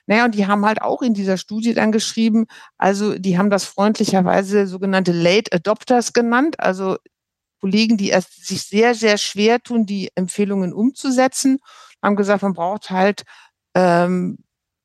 Naja, 0.09 0.25
und 0.25 0.33
die 0.33 0.47
haben 0.47 0.65
halt 0.65 0.81
auch 0.81 1.03
in 1.03 1.13
dieser 1.13 1.37
Studie 1.37 1.75
dann 1.75 1.91
geschrieben, 1.91 2.47
also 2.79 3.19
die 3.19 3.37
haben 3.37 3.51
das 3.51 3.65
freundlicherweise 3.65 4.65
sogenannte 4.65 5.11
Late 5.11 5.53
Adopters 5.53 6.13
genannt, 6.13 6.59
also 6.59 6.97
Kollegen, 7.61 7.95
die 7.95 8.09
erst 8.09 8.43
sich 8.43 8.63
sehr, 8.63 8.95
sehr 8.95 9.19
schwer 9.19 9.59
tun, 9.61 9.85
die 9.85 10.09
Empfehlungen 10.15 10.73
umzusetzen, 10.73 11.59
haben 12.01 12.15
gesagt, 12.15 12.41
man 12.41 12.53
braucht 12.53 12.89
halt 12.89 13.21
ähm, 13.75 14.39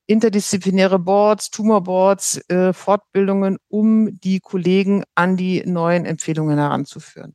interdisziplinäre 0.07 0.99
Boards, 0.99 1.49
Tumorboards, 1.49 2.47
äh, 2.51 2.75
Fortbildungen, 2.75 3.57
um 3.69 4.21
die 4.21 4.41
Kollegen 4.41 5.05
an 5.15 5.39
die 5.39 5.63
neuen 5.65 6.05
Empfehlungen 6.05 6.59
heranzuführen. 6.59 7.35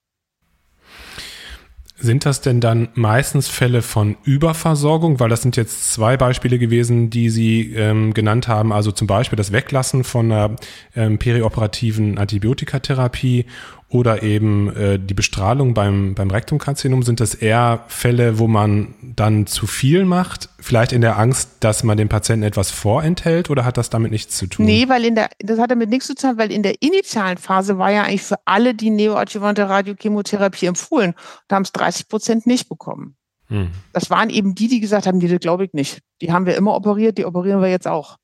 Sind 2.02 2.26
das 2.26 2.40
denn 2.40 2.62
dann 2.62 2.88
meistens 2.94 3.50
Fälle 3.50 3.82
von 3.82 4.16
Überversorgung? 4.24 5.20
Weil 5.20 5.30
das 5.30 5.42
sind 5.42 5.58
jetzt 5.58 5.92
zwei 5.92 6.16
Beispiele 6.16 6.58
gewesen, 6.58 7.10
die 7.10 7.30
Sie 7.30 7.74
ähm, 7.74 8.14
genannt 8.14 8.48
haben. 8.48 8.72
Also 8.72 8.92
zum 8.92 9.06
Beispiel 9.06 9.36
das 9.36 9.52
Weglassen 9.52 10.06
von 10.06 10.32
einer 10.32 10.56
ähm, 10.96 11.18
perioperativen 11.18 12.18
Antibiotikatherapie 12.18 13.46
oder 13.90 14.22
eben 14.22 14.76
äh, 14.76 15.00
die 15.00 15.16
Bestrahlung 15.16 15.74
beim, 15.74 16.14
beim 16.14 16.30
Rektumkarzinom, 16.30 17.02
sind 17.02 17.20
das 17.20 17.34
eher 17.34 17.84
Fälle, 17.88 18.38
wo 18.38 18.48
man 18.48 18.94
dann 19.02 19.48
zu 19.48 19.66
viel 19.66 20.06
macht, 20.06 20.50
vielleicht 20.60 20.94
in 20.94 21.02
der 21.02 21.18
Angst, 21.18 21.50
dass 21.62 21.84
man 21.84 21.98
dem 21.98 22.08
Patienten 22.08 22.44
etwas 22.44 22.70
vorenthält 22.70 23.50
oder 23.50 23.66
hat 23.66 23.78
das 23.78 23.90
damit 23.90 24.12
nichts 24.12 24.38
zu 24.38 24.46
tun? 24.46 24.66
Nee, 24.66 24.88
weil 24.90 25.06
in 25.06 25.16
der, 25.16 25.30
das 25.40 25.60
hat 25.60 25.72
damit 25.72 25.90
nichts 25.90 26.06
zu 26.06 26.14
tun, 26.14 26.38
weil 26.38 26.52
in 26.52 26.62
der 26.62 26.82
initialen 26.82 27.38
Phase 27.38 27.80
war 27.80 27.92
ja 27.92 28.04
eigentlich 28.04 28.24
für 28.24 28.38
alle 28.46 28.76
die 28.76 28.92
neoadjuvante 28.92 29.68
Radiochemotherapie 29.68 30.68
empfohlen. 30.68 31.16
Da 31.48 31.56
haben 31.56 31.64
es 31.64 31.72
30 31.72 32.08
Prozent 32.08 32.46
nicht 32.46 32.70
bekommen. 32.70 33.16
Hm. 33.48 33.72
Das 33.94 34.12
waren 34.12 34.30
eben 34.30 34.54
die, 34.54 34.68
die 34.68 34.80
gesagt 34.80 35.08
haben, 35.08 35.20
die 35.20 35.28
das 35.28 35.40
glaube 35.40 35.66
ich 35.66 35.74
nicht. 35.74 36.02
Die 36.22 36.32
haben 36.32 36.46
wir 36.46 36.56
immer 36.56 36.76
operiert, 36.76 37.18
die 37.18 37.26
operieren 37.26 37.62
wir 37.62 37.70
jetzt 37.70 37.88
auch. 37.88 38.18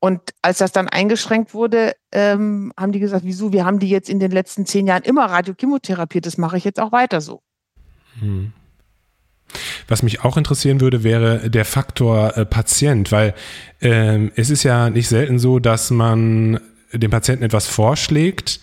Und 0.00 0.20
als 0.40 0.58
das 0.58 0.72
dann 0.72 0.88
eingeschränkt 0.88 1.52
wurde, 1.52 1.94
ähm, 2.10 2.72
haben 2.76 2.92
die 2.92 3.00
gesagt, 3.00 3.24
wieso, 3.24 3.52
wir 3.52 3.66
haben 3.66 3.78
die 3.78 3.90
jetzt 3.90 4.08
in 4.08 4.18
den 4.18 4.30
letzten 4.30 4.64
zehn 4.64 4.86
Jahren 4.86 5.02
immer 5.02 5.26
Radiochemotherapie, 5.26 6.22
das 6.22 6.38
mache 6.38 6.56
ich 6.56 6.64
jetzt 6.64 6.80
auch 6.80 6.90
weiter 6.90 7.20
so. 7.20 7.42
Hm. 8.18 8.52
Was 9.88 10.02
mich 10.02 10.24
auch 10.24 10.36
interessieren 10.36 10.80
würde, 10.80 11.04
wäre 11.04 11.50
der 11.50 11.64
Faktor 11.64 12.36
äh, 12.36 12.46
Patient, 12.46 13.12
weil 13.12 13.34
ähm, 13.80 14.32
es 14.36 14.48
ist 14.48 14.62
ja 14.62 14.88
nicht 14.88 15.08
selten 15.08 15.38
so, 15.38 15.58
dass 15.58 15.90
man 15.90 16.60
dem 16.92 17.10
Patienten 17.10 17.44
etwas 17.44 17.66
vorschlägt 17.66 18.60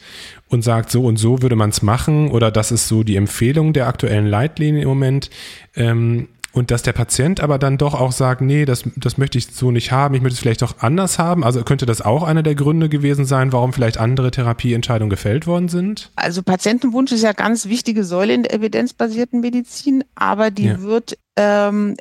und 0.50 0.63
sagt, 0.63 0.91
so 0.91 1.06
und 1.06 1.17
so 1.17 1.41
würde 1.41 1.56
man 1.56 1.70
es 1.70 1.82
machen 1.82 2.32
oder 2.32 2.51
das 2.51 2.72
ist 2.72 2.88
so 2.88 3.03
die 3.03 3.15
Empfehlung 3.15 3.74
der 3.74 3.88
aktuellen 3.88 4.25
Leitlinie 4.25 4.84
im 4.84 4.88
Moment. 4.88 5.29
Ähm, 5.75 6.29
und 6.57 6.71
dass 6.71 6.83
der 6.83 6.93
Patient 6.93 7.39
aber 7.39 7.59
dann 7.59 7.77
doch 7.77 7.93
auch 7.93 8.11
sagt, 8.11 8.41
nee, 8.41 8.65
das, 8.65 8.83
das 8.95 9.17
möchte 9.17 9.37
ich 9.37 9.47
so 9.47 9.71
nicht 9.71 9.91
haben, 9.91 10.15
ich 10.15 10.21
möchte 10.21 10.33
es 10.33 10.39
vielleicht 10.39 10.63
auch 10.63 10.75
anders 10.79 11.19
haben. 11.19 11.43
Also 11.43 11.63
könnte 11.63 11.85
das 11.85 12.01
auch 12.01 12.23
einer 12.23 12.43
der 12.43 12.55
Gründe 12.55 12.89
gewesen 12.89 13.25
sein, 13.25 13.53
warum 13.53 13.73
vielleicht 13.73 13.97
andere 13.97 14.31
Therapieentscheidungen 14.31 15.09
gefällt 15.09 15.47
worden 15.47 15.69
sind? 15.69 16.11
Also 16.15 16.43
Patientenwunsch 16.43 17.11
ist 17.11 17.23
ja 17.23 17.33
ganz 17.33 17.67
wichtige 17.67 18.03
Säule 18.03 18.33
in 18.33 18.43
der 18.43 18.53
evidenzbasierten 18.53 19.39
Medizin, 19.39 20.03
aber 20.15 20.51
die 20.51 20.65
ja. 20.65 20.81
wird 20.81 21.17
ähm, 21.35 21.95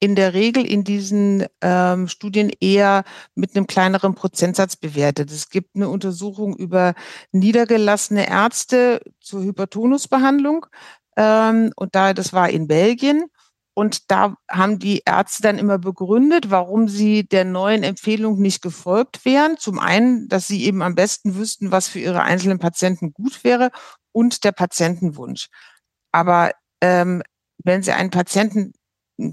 in 0.00 0.16
der 0.16 0.34
Regel 0.34 0.66
in 0.66 0.82
diesen 0.82 1.46
ähm, 1.60 2.08
Studien 2.08 2.50
eher 2.60 3.04
mit 3.36 3.54
einem 3.54 3.68
kleineren 3.68 4.16
Prozentsatz 4.16 4.74
bewertet. 4.74 5.30
Es 5.30 5.48
gibt 5.48 5.76
eine 5.76 5.88
Untersuchung 5.88 6.56
über 6.56 6.94
niedergelassene 7.30 8.28
Ärzte 8.28 9.00
zur 9.20 9.44
Hypertonusbehandlung. 9.44 10.66
Ähm, 11.16 11.72
und 11.76 11.94
da, 11.94 12.14
das 12.14 12.32
war 12.32 12.50
in 12.50 12.66
Belgien. 12.66 13.26
Und 13.74 14.10
da 14.10 14.34
haben 14.50 14.78
die 14.78 15.02
Ärzte 15.06 15.42
dann 15.42 15.58
immer 15.58 15.78
begründet, 15.78 16.50
warum 16.50 16.88
sie 16.88 17.26
der 17.26 17.44
neuen 17.44 17.82
Empfehlung 17.82 18.38
nicht 18.38 18.60
gefolgt 18.60 19.24
wären. 19.24 19.56
Zum 19.56 19.78
einen, 19.78 20.28
dass 20.28 20.46
sie 20.46 20.64
eben 20.64 20.82
am 20.82 20.94
besten 20.94 21.36
wüssten, 21.36 21.72
was 21.72 21.88
für 21.88 21.98
ihre 21.98 22.22
einzelnen 22.22 22.58
Patienten 22.58 23.12
gut 23.12 23.44
wäre 23.44 23.70
und 24.12 24.44
der 24.44 24.52
Patientenwunsch. 24.52 25.48
Aber 26.12 26.52
ähm, 26.82 27.22
wenn 27.64 27.82
Sie 27.82 27.92
einen 27.92 28.10
Patienten 28.10 28.72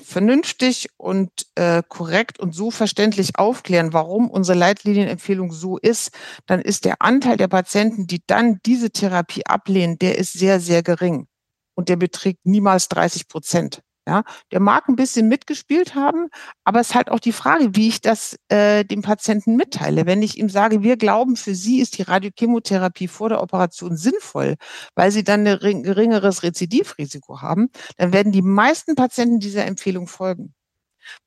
vernünftig 0.01 0.89
und 0.97 1.31
äh, 1.55 1.81
korrekt 1.87 2.39
und 2.39 2.53
so 2.53 2.69
verständlich 2.69 3.37
aufklären, 3.37 3.93
warum 3.93 4.29
unsere 4.29 4.57
Leitlinienempfehlung 4.57 5.51
so 5.51 5.77
ist, 5.77 6.11
dann 6.45 6.61
ist 6.61 6.85
der 6.85 7.01
Anteil 7.01 7.37
der 7.37 7.47
Patienten, 7.47 8.05
die 8.05 8.21
dann 8.27 8.59
diese 8.65 8.91
Therapie 8.91 9.45
ablehnen, 9.45 9.97
der 9.97 10.17
ist 10.17 10.33
sehr, 10.33 10.59
sehr 10.59 10.83
gering. 10.83 11.27
Und 11.75 11.89
der 11.89 11.95
beträgt 11.95 12.45
niemals 12.45 12.87
30 12.89 13.27
Prozent. 13.27 13.81
Ja, 14.07 14.23
der 14.51 14.59
mag 14.59 14.89
ein 14.89 14.95
bisschen 14.95 15.27
mitgespielt 15.27 15.93
haben, 15.93 16.29
aber 16.63 16.79
es 16.79 16.89
ist 16.89 16.95
halt 16.95 17.11
auch 17.11 17.19
die 17.19 17.31
Frage, 17.31 17.75
wie 17.75 17.89
ich 17.89 18.01
das 18.01 18.37
äh, 18.47 18.83
dem 18.83 19.03
Patienten 19.03 19.55
mitteile. 19.55 20.07
Wenn 20.07 20.23
ich 20.23 20.37
ihm 20.37 20.49
sage, 20.49 20.81
wir 20.81 20.97
glauben, 20.97 21.35
für 21.35 21.53
Sie 21.53 21.79
ist 21.79 21.97
die 21.97 22.01
Radiochemotherapie 22.03 23.07
vor 23.07 23.29
der 23.29 23.41
Operation 23.41 23.97
sinnvoll, 23.97 24.55
weil 24.95 25.11
Sie 25.11 25.23
dann 25.23 25.45
ein 25.45 25.83
geringeres 25.83 26.41
Rezidivrisiko 26.43 27.41
haben, 27.41 27.69
dann 27.97 28.11
werden 28.13 28.31
die 28.31 28.41
meisten 28.41 28.95
Patienten 28.95 29.39
dieser 29.39 29.65
Empfehlung 29.65 30.07
folgen. 30.07 30.55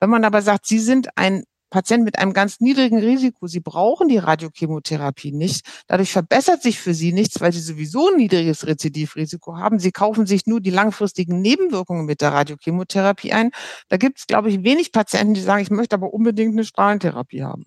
Wenn 0.00 0.11
man 0.11 0.25
aber 0.25 0.43
sagt, 0.43 0.67
Sie 0.67 0.79
sind 0.81 1.09
ein 1.17 1.45
Patienten 1.73 2.05
mit 2.05 2.19
einem 2.19 2.35
ganz 2.35 2.61
niedrigen 2.61 2.99
Risiko, 2.99 3.47
sie 3.47 3.61
brauchen 3.61 4.07
die 4.09 4.19
Radiochemotherapie 4.19 5.33
nicht. 5.33 5.67
Dadurch 5.88 6.12
verbessert 6.12 6.62
sich 6.62 6.79
für 6.79 6.93
sie 6.93 7.12
nichts, 7.12 7.41
weil 7.41 7.52
sie 7.52 7.61
sowieso 7.61 8.11
ein 8.11 8.19
niedriges 8.19 8.67
Rezidivrisiko 8.67 9.57
haben. 9.57 9.81
Sie 9.81 9.91
kaufen 9.91 10.26
sich 10.26 10.47
nur 10.47 10.61
die 10.61 10.71
langfristigen 10.71 11.41
Nebenwirkungen 11.41 12.05
mit 12.05 12.21
der 12.21 12.33
Radiochemotherapie 12.33 13.33
ein. 13.33 13.50
Da 13.88 13.97
gibt 13.97 14.19
es, 14.19 14.26
glaube 14.26 14.50
ich, 14.50 14.62
wenig 14.62 14.93
Patienten, 14.93 15.35
die 15.35 15.41
sagen, 15.41 15.62
ich 15.62 15.71
möchte 15.71 15.97
aber 15.97 16.12
unbedingt 16.12 16.52
eine 16.52 16.64
Strahlentherapie 16.64 17.43
haben. 17.43 17.64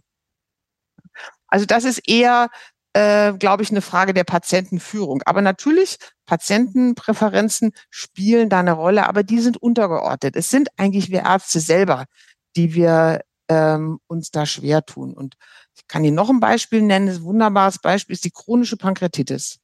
Also 1.48 1.66
das 1.66 1.84
ist 1.84 2.08
eher 2.08 2.50
äh, 2.94 3.34
glaube 3.34 3.62
ich, 3.62 3.72
eine 3.72 3.82
Frage 3.82 4.14
der 4.14 4.24
Patientenführung. 4.24 5.22
Aber 5.26 5.42
natürlich, 5.42 5.98
Patientenpräferenzen 6.28 7.74
spielen 7.90 8.50
da 8.50 8.60
eine 8.62 8.72
Rolle, 8.72 9.10
aber 9.10 9.24
die 9.24 9.42
sind 9.42 9.58
untergeordnet. 9.58 10.36
Es 10.38 10.50
sind 10.50 10.70
eigentlich 10.78 11.10
wir 11.10 11.24
Ärzte 11.24 11.60
selber, 11.60 12.06
die 12.56 12.74
wir 12.74 13.22
ähm, 13.50 14.00
uns 14.08 14.32
da 14.32 14.46
schwer 14.46 14.86
tun. 14.86 15.14
Und 15.14 15.36
ich 15.76 15.88
kann 15.88 16.04
Ihnen 16.04 16.16
noch 16.16 16.30
ein 16.30 16.40
Beispiel 16.40 16.82
nennen. 16.82 17.10
Ein 17.10 17.24
wunderbares 17.24 17.80
Beispiel 17.80 18.14
ist 18.14 18.26
die 18.26 18.32
chronische 18.32 18.78
Pankreatitis. 18.78 19.60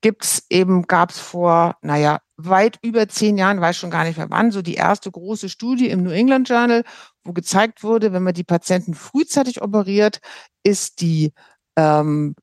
Gibt's 0.00 0.46
eben, 0.48 0.86
gab's 0.86 1.18
vor, 1.18 1.76
naja, 1.82 2.20
weit 2.36 2.78
über 2.82 3.08
zehn 3.08 3.36
Jahren, 3.36 3.60
weiß 3.60 3.76
schon 3.76 3.90
gar 3.90 4.04
nicht 4.04 4.16
mehr 4.16 4.30
wann, 4.30 4.52
so 4.52 4.62
die 4.62 4.74
erste 4.74 5.10
große 5.10 5.48
Studie 5.48 5.90
im 5.90 6.04
New 6.04 6.10
England 6.10 6.48
Journal, 6.48 6.84
wo 7.24 7.32
gezeigt 7.32 7.82
wurde, 7.82 8.12
wenn 8.12 8.22
man 8.22 8.34
die 8.34 8.44
Patienten 8.44 8.94
frühzeitig 8.94 9.60
operiert, 9.60 10.20
ist 10.62 11.00
die 11.00 11.32
ähm, 11.76 12.36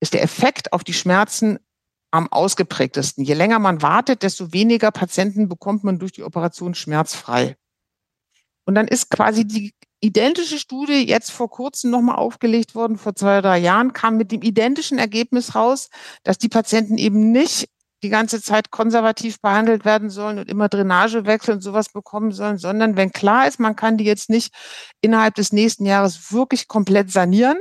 ist 0.00 0.14
der 0.14 0.22
Effekt 0.22 0.72
auf 0.72 0.84
die 0.84 0.92
Schmerzen 0.92 1.58
am 2.10 2.30
ausgeprägtesten. 2.32 3.24
Je 3.24 3.34
länger 3.34 3.58
man 3.58 3.82
wartet, 3.82 4.22
desto 4.22 4.52
weniger 4.52 4.90
Patienten 4.90 5.48
bekommt 5.48 5.84
man 5.84 5.98
durch 5.98 6.12
die 6.12 6.22
Operation 6.22 6.74
schmerzfrei. 6.74 7.56
Und 8.64 8.74
dann 8.74 8.88
ist 8.88 9.10
quasi 9.10 9.46
die 9.46 9.74
identische 10.00 10.58
Studie 10.58 11.06
jetzt 11.06 11.30
vor 11.30 11.50
kurzem 11.50 11.90
nochmal 11.90 12.16
aufgelegt 12.16 12.74
worden, 12.74 12.98
vor 12.98 13.14
zwei, 13.14 13.40
drei 13.40 13.58
Jahren, 13.58 13.92
kam 13.92 14.16
mit 14.16 14.32
dem 14.32 14.42
identischen 14.42 14.98
Ergebnis 14.98 15.54
raus, 15.54 15.90
dass 16.22 16.38
die 16.38 16.48
Patienten 16.48 16.98
eben 16.98 17.32
nicht 17.32 17.68
die 18.04 18.10
ganze 18.10 18.40
Zeit 18.40 18.70
konservativ 18.70 19.40
behandelt 19.40 19.84
werden 19.84 20.08
sollen 20.08 20.38
und 20.38 20.48
immer 20.48 20.68
Drainagewechsel 20.68 21.54
und 21.54 21.62
sowas 21.62 21.88
bekommen 21.88 22.30
sollen, 22.30 22.58
sondern 22.58 22.96
wenn 22.96 23.10
klar 23.10 23.48
ist, 23.48 23.58
man 23.58 23.74
kann 23.74 23.96
die 23.96 24.04
jetzt 24.04 24.30
nicht 24.30 24.54
innerhalb 25.00 25.34
des 25.34 25.52
nächsten 25.52 25.84
Jahres 25.84 26.32
wirklich 26.32 26.68
komplett 26.68 27.10
sanieren, 27.10 27.58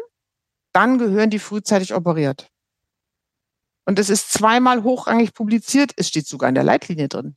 dann 0.73 0.99
gehören 0.99 1.31
die 1.31 1.39
frühzeitig 1.39 1.95
operiert. 1.95 2.51
Und 3.85 3.97
es 3.97 4.09
ist 4.09 4.31
zweimal 4.31 4.83
hochrangig 4.83 5.33
publiziert, 5.33 5.91
es 5.95 6.09
steht 6.09 6.27
sogar 6.27 6.49
in 6.49 6.55
der 6.55 6.63
Leitlinie 6.63 7.07
drin. 7.07 7.35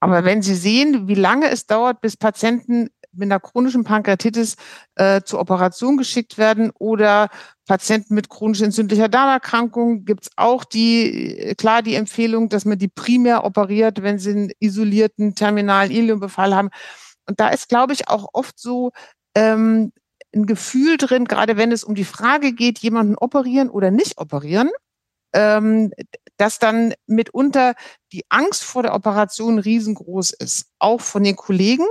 Aber 0.00 0.24
wenn 0.24 0.42
Sie 0.42 0.54
sehen, 0.54 1.08
wie 1.08 1.14
lange 1.14 1.48
es 1.48 1.66
dauert, 1.66 2.00
bis 2.02 2.16
Patienten 2.16 2.90
mit 3.16 3.30
einer 3.30 3.40
chronischen 3.40 3.84
Pankreatitis 3.84 4.56
äh, 4.94 5.22
zur 5.22 5.40
Operation 5.40 5.96
geschickt 5.96 6.38
werden 6.38 6.70
oder 6.78 7.28
Patienten 7.66 8.14
mit 8.14 8.28
chronisch 8.28 8.62
entzündlicher 8.62 9.08
Darmerkrankung 9.08 10.04
gibt 10.04 10.26
es 10.26 10.30
auch 10.36 10.64
die, 10.64 11.54
klar 11.58 11.82
die 11.82 11.94
Empfehlung, 11.94 12.48
dass 12.48 12.64
man 12.64 12.78
die 12.78 12.88
primär 12.88 13.44
operiert, 13.44 14.02
wenn 14.02 14.18
sie 14.18 14.30
einen 14.30 14.50
isolierten 14.60 15.34
terminalen 15.34 15.90
Iliumbefall 15.90 16.54
haben. 16.54 16.70
Und 17.28 17.40
da 17.40 17.48
ist, 17.48 17.68
glaube 17.68 17.92
ich, 17.92 18.08
auch 18.08 18.28
oft 18.32 18.58
so, 18.58 18.92
ähm, 19.34 19.92
ein 20.34 20.46
Gefühl 20.46 20.96
drin, 20.96 21.24
gerade 21.24 21.56
wenn 21.56 21.72
es 21.72 21.82
um 21.82 21.94
die 21.94 22.04
Frage 22.04 22.52
geht, 22.52 22.78
jemanden 22.78 23.16
operieren 23.16 23.70
oder 23.70 23.90
nicht 23.90 24.18
operieren, 24.18 24.70
ähm, 25.32 25.92
dass 26.36 26.58
dann 26.58 26.94
mitunter 27.06 27.74
die 28.12 28.24
Angst 28.28 28.64
vor 28.64 28.82
der 28.82 28.94
Operation 28.94 29.58
riesengroß 29.58 30.32
ist, 30.32 30.66
auch 30.78 31.00
von 31.00 31.24
den 31.24 31.36
Kollegen, 31.36 31.86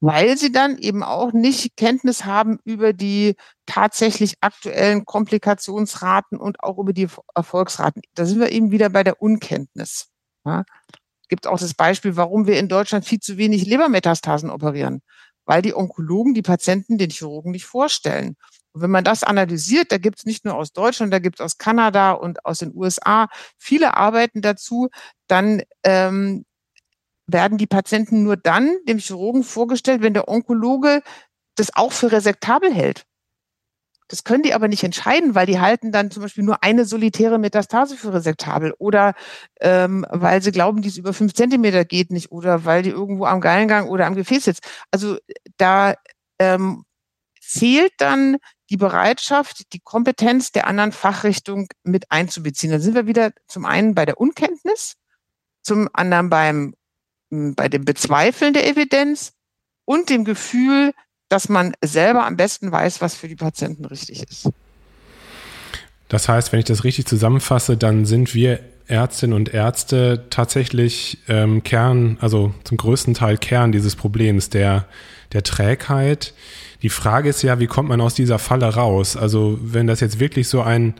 weil 0.00 0.36
sie 0.36 0.52
dann 0.52 0.78
eben 0.78 1.02
auch 1.02 1.32
nicht 1.32 1.76
Kenntnis 1.76 2.24
haben 2.24 2.58
über 2.64 2.92
die 2.92 3.34
tatsächlich 3.66 4.34
aktuellen 4.40 5.04
Komplikationsraten 5.04 6.38
und 6.38 6.62
auch 6.62 6.78
über 6.78 6.92
die 6.92 7.08
Erfolgsraten. 7.34 8.02
Da 8.14 8.26
sind 8.26 8.40
wir 8.40 8.52
eben 8.52 8.70
wieder 8.70 8.90
bei 8.90 9.04
der 9.04 9.22
Unkenntnis. 9.22 10.08
Ja. 10.44 10.64
Gibt 11.28 11.46
auch 11.46 11.58
das 11.58 11.74
Beispiel, 11.74 12.16
warum 12.16 12.46
wir 12.46 12.58
in 12.58 12.68
Deutschland 12.68 13.04
viel 13.04 13.18
zu 13.18 13.36
wenig 13.36 13.66
Lebermetastasen 13.66 14.50
operieren 14.50 15.02
weil 15.46 15.62
die 15.62 15.74
Onkologen 15.74 16.34
die 16.34 16.42
Patienten 16.42 16.98
den 16.98 17.10
Chirurgen 17.10 17.52
nicht 17.52 17.64
vorstellen. 17.64 18.36
Und 18.72 18.82
wenn 18.82 18.90
man 18.90 19.04
das 19.04 19.22
analysiert, 19.22 19.90
da 19.92 19.98
gibt 19.98 20.18
es 20.18 20.26
nicht 20.26 20.44
nur 20.44 20.56
aus 20.56 20.72
Deutschland, 20.72 21.12
da 21.12 21.20
gibt 21.20 21.40
es 21.40 21.44
aus 21.44 21.56
Kanada 21.56 22.12
und 22.12 22.44
aus 22.44 22.58
den 22.58 22.74
USA 22.74 23.28
viele 23.56 23.96
Arbeiten 23.96 24.42
dazu, 24.42 24.88
dann 25.28 25.62
ähm, 25.84 26.44
werden 27.26 27.58
die 27.58 27.66
Patienten 27.66 28.22
nur 28.22 28.36
dann 28.36 28.76
dem 28.88 28.98
Chirurgen 28.98 29.42
vorgestellt, 29.42 30.02
wenn 30.02 30.14
der 30.14 30.28
Onkologe 30.28 31.02
das 31.56 31.74
auch 31.74 31.92
für 31.92 32.12
resektabel 32.12 32.72
hält. 32.72 33.04
Das 34.08 34.22
können 34.22 34.44
die 34.44 34.54
aber 34.54 34.68
nicht 34.68 34.84
entscheiden, 34.84 35.34
weil 35.34 35.46
die 35.46 35.58
halten 35.58 35.90
dann 35.90 36.12
zum 36.12 36.22
Beispiel 36.22 36.44
nur 36.44 36.62
eine 36.62 36.84
solitäre 36.84 37.38
Metastase 37.38 37.96
für 37.96 38.14
resektabel 38.14 38.72
oder 38.78 39.14
ähm, 39.60 40.06
weil 40.10 40.42
sie 40.42 40.52
glauben, 40.52 40.80
die 40.80 40.88
es 40.88 40.96
über 40.96 41.12
fünf 41.12 41.34
Zentimeter 41.34 41.84
geht 41.84 42.12
nicht 42.12 42.30
oder 42.30 42.64
weil 42.64 42.82
die 42.82 42.90
irgendwo 42.90 43.24
am 43.24 43.40
Gallengang 43.40 43.88
oder 43.88 44.06
am 44.06 44.14
Gefäß 44.14 44.44
sitzt. 44.44 44.62
Also 44.92 45.18
da 45.56 45.94
ähm, 46.38 46.84
fehlt 47.40 47.92
dann 47.98 48.36
die 48.70 48.76
Bereitschaft, 48.76 49.72
die 49.72 49.80
Kompetenz 49.80 50.52
der 50.52 50.66
anderen 50.66 50.92
Fachrichtung 50.92 51.68
mit 51.82 52.10
einzubeziehen. 52.10 52.72
Dann 52.72 52.80
sind 52.80 52.94
wir 52.94 53.06
wieder 53.06 53.32
zum 53.48 53.64
einen 53.64 53.94
bei 53.94 54.04
der 54.04 54.20
Unkenntnis, 54.20 54.94
zum 55.62 55.88
anderen 55.92 56.30
beim, 56.30 56.74
bei 57.30 57.68
dem 57.68 57.84
Bezweifeln 57.84 58.54
der 58.54 58.68
Evidenz 58.68 59.32
und 59.84 60.10
dem 60.10 60.24
Gefühl, 60.24 60.92
dass 61.28 61.48
man 61.48 61.74
selber 61.82 62.26
am 62.26 62.36
besten 62.36 62.70
weiß, 62.70 63.00
was 63.00 63.14
für 63.14 63.28
die 63.28 63.36
Patienten 63.36 63.84
richtig 63.84 64.22
ist. 64.22 64.48
Das 66.08 66.28
heißt, 66.28 66.52
wenn 66.52 66.60
ich 66.60 66.66
das 66.66 66.84
richtig 66.84 67.06
zusammenfasse, 67.06 67.76
dann 67.76 68.04
sind 68.04 68.34
wir 68.34 68.60
Ärztinnen 68.86 69.34
und 69.34 69.52
Ärzte 69.52 70.26
tatsächlich 70.30 71.18
ähm, 71.28 71.64
Kern, 71.64 72.18
also 72.20 72.54
zum 72.62 72.76
größten 72.76 73.14
Teil 73.14 73.38
Kern 73.38 73.72
dieses 73.72 73.96
Problems 73.96 74.48
der, 74.48 74.86
der 75.32 75.42
Trägheit. 75.42 76.34
Die 76.82 76.88
Frage 76.88 77.28
ist 77.28 77.42
ja, 77.42 77.58
wie 77.58 77.66
kommt 77.66 77.88
man 77.88 78.00
aus 78.00 78.14
dieser 78.14 78.38
Falle 78.38 78.72
raus? 78.72 79.16
Also 79.16 79.58
wenn 79.60 79.88
das 79.88 79.98
jetzt 79.98 80.20
wirklich 80.20 80.48
so 80.48 80.62
ein 80.62 80.94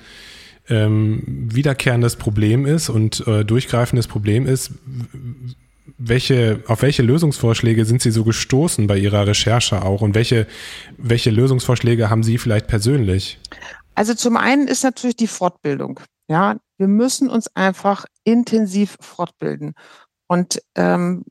ähm, 0.68 1.22
wiederkehrendes 1.26 2.16
Problem 2.16 2.66
ist 2.66 2.88
und 2.88 3.24
äh, 3.28 3.44
durchgreifendes 3.44 4.08
Problem 4.08 4.46
ist, 4.46 4.72
welche, 5.98 6.62
auf 6.66 6.82
welche 6.82 7.02
Lösungsvorschläge 7.02 7.84
sind 7.84 8.02
Sie 8.02 8.10
so 8.10 8.24
gestoßen 8.24 8.86
bei 8.86 8.98
Ihrer 8.98 9.26
Recherche 9.26 9.82
auch 9.82 10.02
und 10.02 10.14
welche, 10.14 10.46
welche 10.96 11.30
Lösungsvorschläge 11.30 12.10
haben 12.10 12.22
Sie 12.22 12.38
vielleicht 12.38 12.66
persönlich? 12.66 13.38
Also 13.94 14.14
zum 14.14 14.36
einen 14.36 14.68
ist 14.68 14.84
natürlich 14.84 15.16
die 15.16 15.26
Fortbildung. 15.26 16.00
Ja, 16.28 16.56
wir 16.78 16.88
müssen 16.88 17.30
uns 17.30 17.48
einfach 17.54 18.04
intensiv 18.24 18.96
fortbilden. 19.00 19.74
Und 20.28 20.60
ähm, 20.74 21.24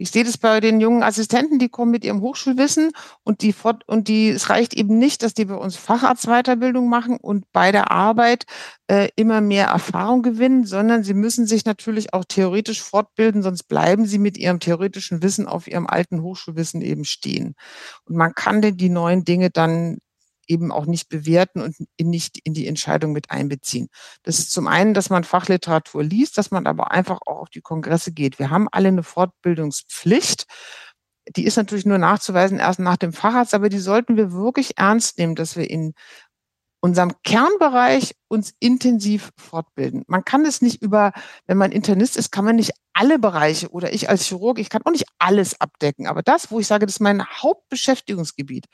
ich 0.00 0.10
sehe 0.10 0.24
das 0.24 0.38
bei 0.38 0.60
den 0.60 0.80
jungen 0.80 1.02
Assistenten, 1.02 1.58
die 1.58 1.68
kommen 1.68 1.90
mit 1.90 2.04
ihrem 2.04 2.22
Hochschulwissen 2.22 2.90
und 3.22 3.42
die 3.42 3.54
und 3.86 4.08
die 4.08 4.30
es 4.30 4.48
reicht 4.48 4.72
eben 4.72 4.96
nicht, 4.96 5.22
dass 5.22 5.34
die 5.34 5.44
bei 5.44 5.54
uns 5.54 5.76
Facharztweiterbildung 5.76 6.88
machen 6.88 7.18
und 7.18 7.44
bei 7.52 7.70
der 7.70 7.90
Arbeit 7.90 8.44
äh, 8.88 9.08
immer 9.16 9.42
mehr 9.42 9.66
Erfahrung 9.66 10.22
gewinnen, 10.22 10.64
sondern 10.64 11.04
sie 11.04 11.12
müssen 11.12 11.46
sich 11.46 11.66
natürlich 11.66 12.14
auch 12.14 12.24
theoretisch 12.24 12.80
fortbilden, 12.82 13.42
sonst 13.42 13.64
bleiben 13.64 14.06
sie 14.06 14.18
mit 14.18 14.38
ihrem 14.38 14.58
theoretischen 14.58 15.22
Wissen 15.22 15.46
auf 15.46 15.66
ihrem 15.66 15.86
alten 15.86 16.22
Hochschulwissen 16.22 16.80
eben 16.80 17.04
stehen. 17.04 17.54
Und 18.04 18.16
man 18.16 18.34
kann 18.34 18.62
denn 18.62 18.78
die 18.78 18.88
neuen 18.88 19.24
Dinge 19.24 19.50
dann 19.50 19.98
eben 20.50 20.72
auch 20.72 20.86
nicht 20.86 21.08
bewerten 21.08 21.60
und 21.62 21.76
nicht 22.00 22.38
in 22.44 22.52
die 22.52 22.66
Entscheidung 22.66 23.12
mit 23.12 23.30
einbeziehen. 23.30 23.88
Das 24.24 24.38
ist 24.38 24.52
zum 24.52 24.66
einen, 24.66 24.92
dass 24.92 25.08
man 25.08 25.24
Fachliteratur 25.24 26.02
liest, 26.02 26.36
dass 26.36 26.50
man 26.50 26.66
aber 26.66 26.90
einfach 26.90 27.20
auch 27.26 27.40
auf 27.40 27.50
die 27.50 27.60
Kongresse 27.60 28.12
geht. 28.12 28.38
Wir 28.38 28.50
haben 28.50 28.68
alle 28.70 28.88
eine 28.88 29.02
Fortbildungspflicht. 29.02 30.44
Die 31.36 31.44
ist 31.44 31.56
natürlich 31.56 31.86
nur 31.86 31.98
nachzuweisen 31.98 32.58
erst 32.58 32.80
nach 32.80 32.96
dem 32.96 33.12
Facharzt, 33.12 33.54
aber 33.54 33.68
die 33.68 33.78
sollten 33.78 34.16
wir 34.16 34.32
wirklich 34.32 34.78
ernst 34.78 35.18
nehmen, 35.18 35.36
dass 35.36 35.56
wir 35.56 35.70
in 35.70 35.94
unserem 36.80 37.12
Kernbereich 37.22 38.14
uns 38.28 38.54
intensiv 38.58 39.30
fortbilden. 39.36 40.02
Man 40.06 40.24
kann 40.24 40.46
es 40.46 40.62
nicht 40.62 40.82
über, 40.82 41.12
wenn 41.46 41.58
man 41.58 41.72
Internist 41.72 42.16
ist, 42.16 42.32
kann 42.32 42.44
man 42.44 42.56
nicht 42.56 42.72
alle 42.94 43.18
Bereiche 43.18 43.68
oder 43.70 43.92
ich 43.92 44.08
als 44.08 44.24
Chirurg, 44.26 44.58
ich 44.58 44.70
kann 44.70 44.82
auch 44.84 44.90
nicht 44.90 45.06
alles 45.18 45.60
abdecken. 45.60 46.06
Aber 46.06 46.22
das, 46.22 46.50
wo 46.50 46.58
ich 46.58 46.66
sage, 46.66 46.86
das 46.86 46.96
ist 46.96 47.00
mein 47.00 47.24
Hauptbeschäftigungsgebiet, 47.24 48.66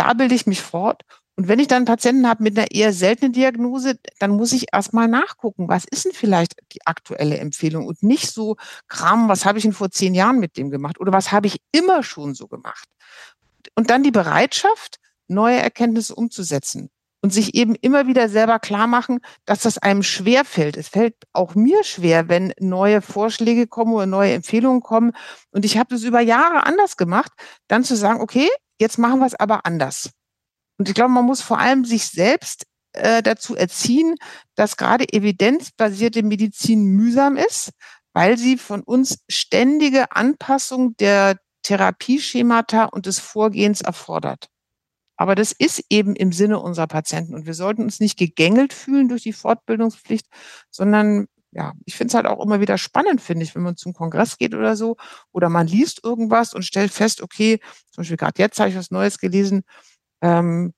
da 0.00 0.14
bilde 0.14 0.34
ich 0.34 0.46
mich 0.46 0.62
fort. 0.62 1.02
Und 1.36 1.48
wenn 1.48 1.58
ich 1.58 1.68
dann 1.68 1.84
Patienten 1.84 2.26
habe 2.26 2.42
mit 2.42 2.58
einer 2.58 2.70
eher 2.70 2.92
seltenen 2.94 3.32
Diagnose, 3.32 3.98
dann 4.18 4.30
muss 4.30 4.52
ich 4.52 4.72
erstmal 4.72 5.08
nachgucken, 5.08 5.68
was 5.68 5.84
ist 5.84 6.06
denn 6.06 6.12
vielleicht 6.12 6.54
die 6.72 6.86
aktuelle 6.86 7.36
Empfehlung 7.36 7.86
und 7.86 8.02
nicht 8.02 8.32
so 8.32 8.56
Kram, 8.88 9.28
was 9.28 9.44
habe 9.44 9.58
ich 9.58 9.64
denn 9.64 9.74
vor 9.74 9.90
zehn 9.90 10.14
Jahren 10.14 10.38
mit 10.38 10.56
dem 10.56 10.70
gemacht 10.70 10.98
oder 10.98 11.12
was 11.12 11.32
habe 11.32 11.48
ich 11.48 11.60
immer 11.70 12.02
schon 12.02 12.34
so 12.34 12.48
gemacht. 12.48 12.88
Und 13.74 13.90
dann 13.90 14.02
die 14.02 14.10
Bereitschaft, 14.10 14.96
neue 15.28 15.58
Erkenntnisse 15.58 16.14
umzusetzen 16.14 16.90
und 17.20 17.32
sich 17.32 17.54
eben 17.54 17.74
immer 17.74 18.06
wieder 18.06 18.30
selber 18.30 18.58
klar 18.58 18.86
machen, 18.86 19.20
dass 19.44 19.60
das 19.60 19.76
einem 19.76 20.02
schwer 20.02 20.46
fällt. 20.46 20.78
Es 20.78 20.88
fällt 20.88 21.14
auch 21.34 21.54
mir 21.54 21.84
schwer, 21.84 22.28
wenn 22.30 22.54
neue 22.58 23.02
Vorschläge 23.02 23.66
kommen 23.66 23.92
oder 23.92 24.06
neue 24.06 24.32
Empfehlungen 24.32 24.80
kommen. 24.80 25.12
Und 25.50 25.66
ich 25.66 25.76
habe 25.76 25.94
das 25.94 26.04
über 26.04 26.20
Jahre 26.20 26.64
anders 26.64 26.96
gemacht, 26.96 27.32
dann 27.68 27.84
zu 27.84 27.96
sagen, 27.96 28.20
okay, 28.20 28.48
Jetzt 28.80 28.98
machen 28.98 29.20
wir 29.20 29.26
es 29.26 29.34
aber 29.34 29.66
anders. 29.66 30.10
Und 30.78 30.88
ich 30.88 30.94
glaube, 30.94 31.12
man 31.12 31.26
muss 31.26 31.42
vor 31.42 31.58
allem 31.58 31.84
sich 31.84 32.06
selbst 32.06 32.64
äh, 32.92 33.22
dazu 33.22 33.54
erziehen, 33.54 34.14
dass 34.54 34.78
gerade 34.78 35.04
evidenzbasierte 35.12 36.22
Medizin 36.22 36.86
mühsam 36.86 37.36
ist, 37.36 37.72
weil 38.14 38.38
sie 38.38 38.56
von 38.56 38.82
uns 38.82 39.18
ständige 39.28 40.12
Anpassung 40.12 40.96
der 40.96 41.36
Therapieschemata 41.62 42.86
und 42.86 43.04
des 43.04 43.18
Vorgehens 43.18 43.82
erfordert. 43.82 44.48
Aber 45.18 45.34
das 45.34 45.52
ist 45.52 45.84
eben 45.90 46.16
im 46.16 46.32
Sinne 46.32 46.58
unserer 46.58 46.86
Patienten. 46.86 47.34
Und 47.34 47.44
wir 47.44 47.52
sollten 47.52 47.82
uns 47.82 48.00
nicht 48.00 48.18
gegängelt 48.18 48.72
fühlen 48.72 49.10
durch 49.10 49.22
die 49.22 49.34
Fortbildungspflicht, 49.34 50.26
sondern 50.70 51.26
ja, 51.52 51.72
ich 51.84 51.96
finde 51.96 52.10
es 52.12 52.14
halt 52.14 52.26
auch 52.26 52.44
immer 52.44 52.60
wieder 52.60 52.78
spannend, 52.78 53.20
finde 53.20 53.44
ich, 53.44 53.54
wenn 53.54 53.62
man 53.62 53.76
zum 53.76 53.92
Kongress 53.92 54.38
geht 54.38 54.54
oder 54.54 54.76
so, 54.76 54.96
oder 55.32 55.48
man 55.48 55.66
liest 55.66 56.04
irgendwas 56.04 56.54
und 56.54 56.64
stellt 56.64 56.92
fest, 56.92 57.22
okay, 57.22 57.58
zum 57.90 58.02
Beispiel 58.02 58.16
gerade 58.16 58.40
jetzt 58.40 58.60
habe 58.60 58.70
ich 58.70 58.76
was 58.76 58.90
Neues 58.90 59.18
gelesen, 59.18 59.62
ähm, 60.22 60.74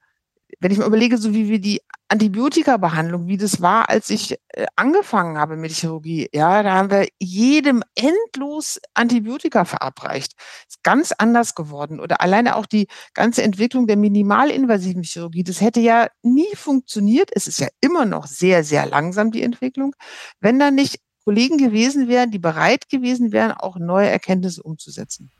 wenn 0.63 0.71
ich 0.71 0.79
mir 0.79 0.87
überlege, 0.87 1.19
so 1.19 1.35
wie 1.35 1.49
wir 1.49 1.61
die 1.61 1.81
Antibiotika-Behandlung, 2.07 3.27
wie 3.27 3.37
das 3.37 3.61
war, 3.61 3.89
als 3.89 4.11
ich 4.11 4.39
äh, 4.49 4.67
angefangen 4.77 5.37
habe 5.37 5.57
mit 5.57 5.73
Chirurgie, 5.73 6.29
ja, 6.33 6.63
da 6.63 6.75
haben 6.75 6.91
wir 6.91 7.09
jedem 7.19 7.83
endlos 7.97 8.79
Antibiotika 8.95 9.65
verabreicht. 9.65 10.35
Ist 10.69 10.85
ganz 10.85 11.11
anders 11.11 11.57
geworden. 11.57 11.99
Oder 11.99 12.21
alleine 12.21 12.55
auch 12.55 12.67
die 12.67 12.87
ganze 13.13 13.43
Entwicklung 13.43 13.89
der 13.89 13.97
minimalinvasiven 13.97 15.03
Chirurgie, 15.03 15.43
das 15.43 15.61
hätte 15.61 15.81
ja 15.81 16.09
nie 16.23 16.55
funktioniert. 16.55 17.31
Es 17.35 17.49
ist 17.49 17.59
ja 17.59 17.69
immer 17.81 18.05
noch 18.05 18.27
sehr, 18.29 18.63
sehr 18.63 18.87
langsam, 18.87 19.33
die 19.33 19.43
Entwicklung, 19.43 19.97
wenn 20.41 20.61
da 20.61 20.71
nicht 20.71 21.01
Kollegen 21.25 21.59
gewesen 21.59 22.07
wären, 22.07 22.31
die 22.31 22.39
bereit 22.39 22.89
gewesen 22.89 23.33
wären, 23.33 23.51
auch 23.51 23.79
neue 23.79 24.09
Erkenntnisse 24.09 24.63
umzusetzen. 24.63 25.31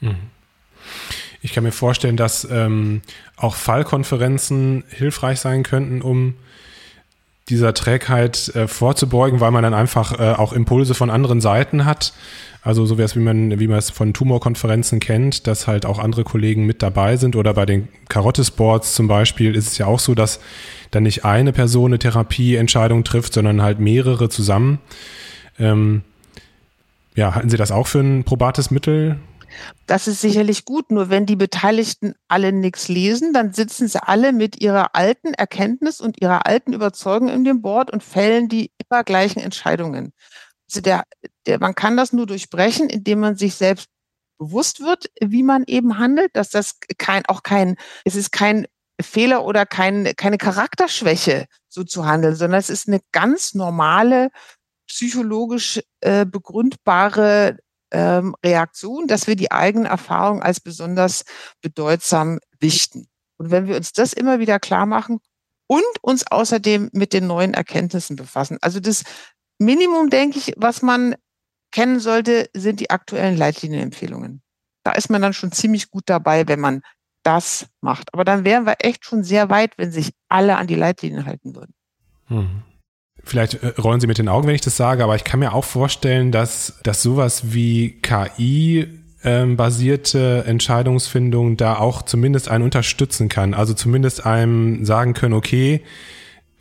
Mhm. 0.00 0.30
Ich 1.42 1.52
kann 1.52 1.64
mir 1.64 1.72
vorstellen, 1.72 2.16
dass 2.16 2.46
ähm, 2.50 3.02
auch 3.36 3.54
Fallkonferenzen 3.54 4.84
hilfreich 4.88 5.40
sein 5.40 5.62
könnten, 5.62 6.02
um 6.02 6.34
dieser 7.48 7.74
Trägheit 7.74 8.54
äh, 8.54 8.68
vorzubeugen, 8.68 9.40
weil 9.40 9.50
man 9.50 9.62
dann 9.62 9.74
einfach 9.74 10.18
äh, 10.18 10.34
auch 10.34 10.52
Impulse 10.52 10.94
von 10.94 11.10
anderen 11.10 11.40
Seiten 11.40 11.84
hat. 11.84 12.12
Also 12.62 12.84
so 12.84 12.98
wie 12.98 13.18
man, 13.18 13.58
wie 13.58 13.68
man 13.68 13.78
es 13.78 13.90
von 13.90 14.12
Tumorkonferenzen 14.12 15.00
kennt, 15.00 15.46
dass 15.46 15.66
halt 15.66 15.86
auch 15.86 15.98
andere 15.98 16.24
Kollegen 16.24 16.66
mit 16.66 16.82
dabei 16.82 17.16
sind. 17.16 17.34
Oder 17.34 17.54
bei 17.54 17.64
den 17.64 17.88
Karottesboards 18.08 18.94
zum 18.94 19.08
Beispiel 19.08 19.56
ist 19.56 19.68
es 19.68 19.78
ja 19.78 19.86
auch 19.86 19.98
so, 19.98 20.14
dass 20.14 20.40
dann 20.90 21.04
nicht 21.04 21.24
eine 21.24 21.52
Person 21.52 21.90
eine 21.90 21.98
Therapieentscheidung 21.98 23.02
trifft, 23.02 23.32
sondern 23.32 23.62
halt 23.62 23.80
mehrere 23.80 24.28
zusammen. 24.28 24.78
Ähm, 25.58 26.02
ja, 27.14 27.34
halten 27.34 27.48
Sie 27.48 27.56
das 27.56 27.72
auch 27.72 27.86
für 27.86 28.00
ein 28.00 28.24
probates 28.24 28.70
Mittel? 28.70 29.16
Das 29.86 30.06
ist 30.06 30.20
sicherlich 30.20 30.64
gut, 30.64 30.90
nur 30.90 31.10
wenn 31.10 31.26
die 31.26 31.36
Beteiligten 31.36 32.14
alle 32.28 32.52
nichts 32.52 32.88
lesen, 32.88 33.32
dann 33.32 33.52
sitzen 33.52 33.88
sie 33.88 34.02
alle 34.02 34.32
mit 34.32 34.60
ihrer 34.60 34.94
alten 34.94 35.34
Erkenntnis 35.34 36.00
und 36.00 36.20
ihrer 36.20 36.46
alten 36.46 36.72
Überzeugung 36.72 37.28
in 37.28 37.44
dem 37.44 37.62
Board 37.62 37.90
und 37.90 38.02
fällen 38.02 38.48
die 38.48 38.70
immer 38.88 39.04
gleichen 39.04 39.40
Entscheidungen. 39.40 40.12
Also 40.68 40.80
der, 40.80 41.04
der, 41.46 41.58
man 41.58 41.74
kann 41.74 41.96
das 41.96 42.12
nur 42.12 42.26
durchbrechen, 42.26 42.88
indem 42.88 43.20
man 43.20 43.36
sich 43.36 43.54
selbst 43.54 43.88
bewusst 44.38 44.80
wird, 44.80 45.10
wie 45.20 45.42
man 45.42 45.64
eben 45.66 45.98
handelt, 45.98 46.34
dass 46.34 46.50
das 46.50 46.78
kein, 46.98 47.26
auch 47.26 47.42
kein, 47.42 47.76
es 48.04 48.14
ist 48.14 48.32
kein 48.32 48.66
Fehler 49.00 49.44
oder 49.44 49.66
kein, 49.66 50.12
keine 50.16 50.38
Charakterschwäche, 50.38 51.46
so 51.68 51.84
zu 51.84 52.06
handeln, 52.06 52.34
sondern 52.34 52.60
es 52.60 52.70
ist 52.70 52.88
eine 52.88 53.00
ganz 53.12 53.54
normale, 53.54 54.30
psychologisch 54.90 55.80
äh, 56.00 56.26
begründbare 56.26 57.58
ähm, 57.90 58.34
Reaktion, 58.44 59.06
dass 59.06 59.26
wir 59.26 59.36
die 59.36 59.52
eigene 59.52 59.88
Erfahrung 59.88 60.42
als 60.42 60.60
besonders 60.60 61.24
bedeutsam 61.60 62.38
wichten. 62.58 63.08
Und 63.36 63.50
wenn 63.50 63.66
wir 63.66 63.76
uns 63.76 63.92
das 63.92 64.12
immer 64.12 64.38
wieder 64.38 64.58
klar 64.58 64.86
machen 64.86 65.20
und 65.66 65.82
uns 66.02 66.26
außerdem 66.26 66.90
mit 66.92 67.12
den 67.12 67.26
neuen 67.26 67.54
Erkenntnissen 67.54 68.16
befassen. 68.16 68.58
Also 68.60 68.80
das 68.80 69.04
Minimum, 69.58 70.10
denke 70.10 70.38
ich, 70.38 70.54
was 70.56 70.82
man 70.82 71.14
kennen 71.70 72.00
sollte, 72.00 72.50
sind 72.54 72.80
die 72.80 72.90
aktuellen 72.90 73.36
Leitlinienempfehlungen. 73.36 74.42
Da 74.82 74.92
ist 74.92 75.10
man 75.10 75.22
dann 75.22 75.32
schon 75.32 75.52
ziemlich 75.52 75.90
gut 75.90 76.04
dabei, 76.06 76.48
wenn 76.48 76.60
man 76.60 76.82
das 77.22 77.66
macht. 77.80 78.12
Aber 78.12 78.24
dann 78.24 78.44
wären 78.44 78.66
wir 78.66 78.76
echt 78.80 79.04
schon 79.04 79.22
sehr 79.22 79.50
weit, 79.50 79.76
wenn 79.76 79.92
sich 79.92 80.12
alle 80.28 80.56
an 80.56 80.66
die 80.66 80.74
Leitlinien 80.74 81.26
halten 81.26 81.54
würden. 81.54 81.74
Hm. 82.26 82.62
Vielleicht 83.24 83.62
äh, 83.62 83.68
rollen 83.78 84.00
Sie 84.00 84.06
mit 84.06 84.18
den 84.18 84.28
Augen, 84.28 84.46
wenn 84.46 84.54
ich 84.54 84.60
das 84.60 84.76
sage, 84.76 85.04
aber 85.04 85.16
ich 85.16 85.24
kann 85.24 85.40
mir 85.40 85.52
auch 85.52 85.64
vorstellen, 85.64 86.32
dass, 86.32 86.78
dass 86.82 87.02
sowas 87.02 87.52
wie 87.52 88.00
KI 88.02 88.88
ähm, 89.22 89.56
basierte 89.56 90.44
Entscheidungsfindung 90.46 91.56
da 91.56 91.78
auch 91.78 92.02
zumindest 92.02 92.48
einen 92.48 92.64
unterstützen 92.64 93.28
kann. 93.28 93.54
Also 93.54 93.74
zumindest 93.74 94.24
einem 94.24 94.84
sagen 94.84 95.14
können, 95.14 95.34
okay, 95.34 95.82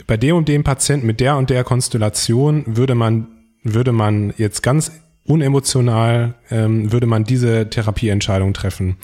bei 0.08 0.18
dem 0.18 0.36
und 0.36 0.48
dem 0.48 0.64
Patienten 0.64 1.08
mit 1.08 1.20
der 1.20 1.38
und 1.38 1.50
der 1.50 1.64
Konstellation 1.64 2.64
würde 2.68 2.96
man, 2.96 3.28
würde 3.64 3.92
man 3.92 4.34
jetzt 4.38 4.64
ganz 4.64 4.92
unemotional, 5.24 6.36
ähm, 6.50 6.92
würde 6.92 7.06
man 7.06 7.24
diese 7.24 7.70
Therapieentscheidung 7.70 8.54
treffen. 8.54 8.98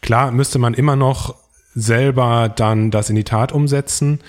Klar 0.00 0.30
müsste 0.30 0.58
man 0.58 0.74
immer 0.74 0.96
noch 0.96 1.34
selber 1.74 2.48
dann 2.54 2.90
das 2.90 3.10
in 3.10 3.16
die 3.16 3.24
Tat 3.24 3.52
umsetzen, 3.52 4.20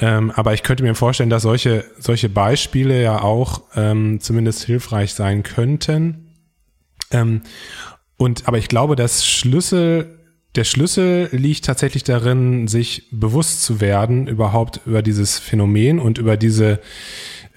ähm, 0.00 0.30
aber 0.30 0.54
ich 0.54 0.62
könnte 0.62 0.84
mir 0.84 0.94
vorstellen, 0.94 1.30
dass 1.30 1.42
solche, 1.42 1.84
solche 1.98 2.28
Beispiele 2.28 3.02
ja 3.02 3.20
auch 3.20 3.62
ähm, 3.74 4.20
zumindest 4.20 4.64
hilfreich 4.64 5.14
sein 5.14 5.42
könnten. 5.42 6.34
Ähm, 7.10 7.42
und 8.16 8.46
aber 8.46 8.58
ich 8.58 8.68
glaube, 8.68 8.96
das 8.96 9.26
Schlüssel, 9.26 10.18
der 10.54 10.64
Schlüssel 10.64 11.28
liegt 11.32 11.64
tatsächlich 11.64 12.04
darin, 12.04 12.68
sich 12.68 13.08
bewusst 13.10 13.62
zu 13.62 13.80
werden 13.80 14.26
überhaupt 14.26 14.80
über 14.86 15.02
dieses 15.02 15.38
Phänomen 15.38 15.98
und 15.98 16.18
über 16.18 16.36
diese 16.36 16.80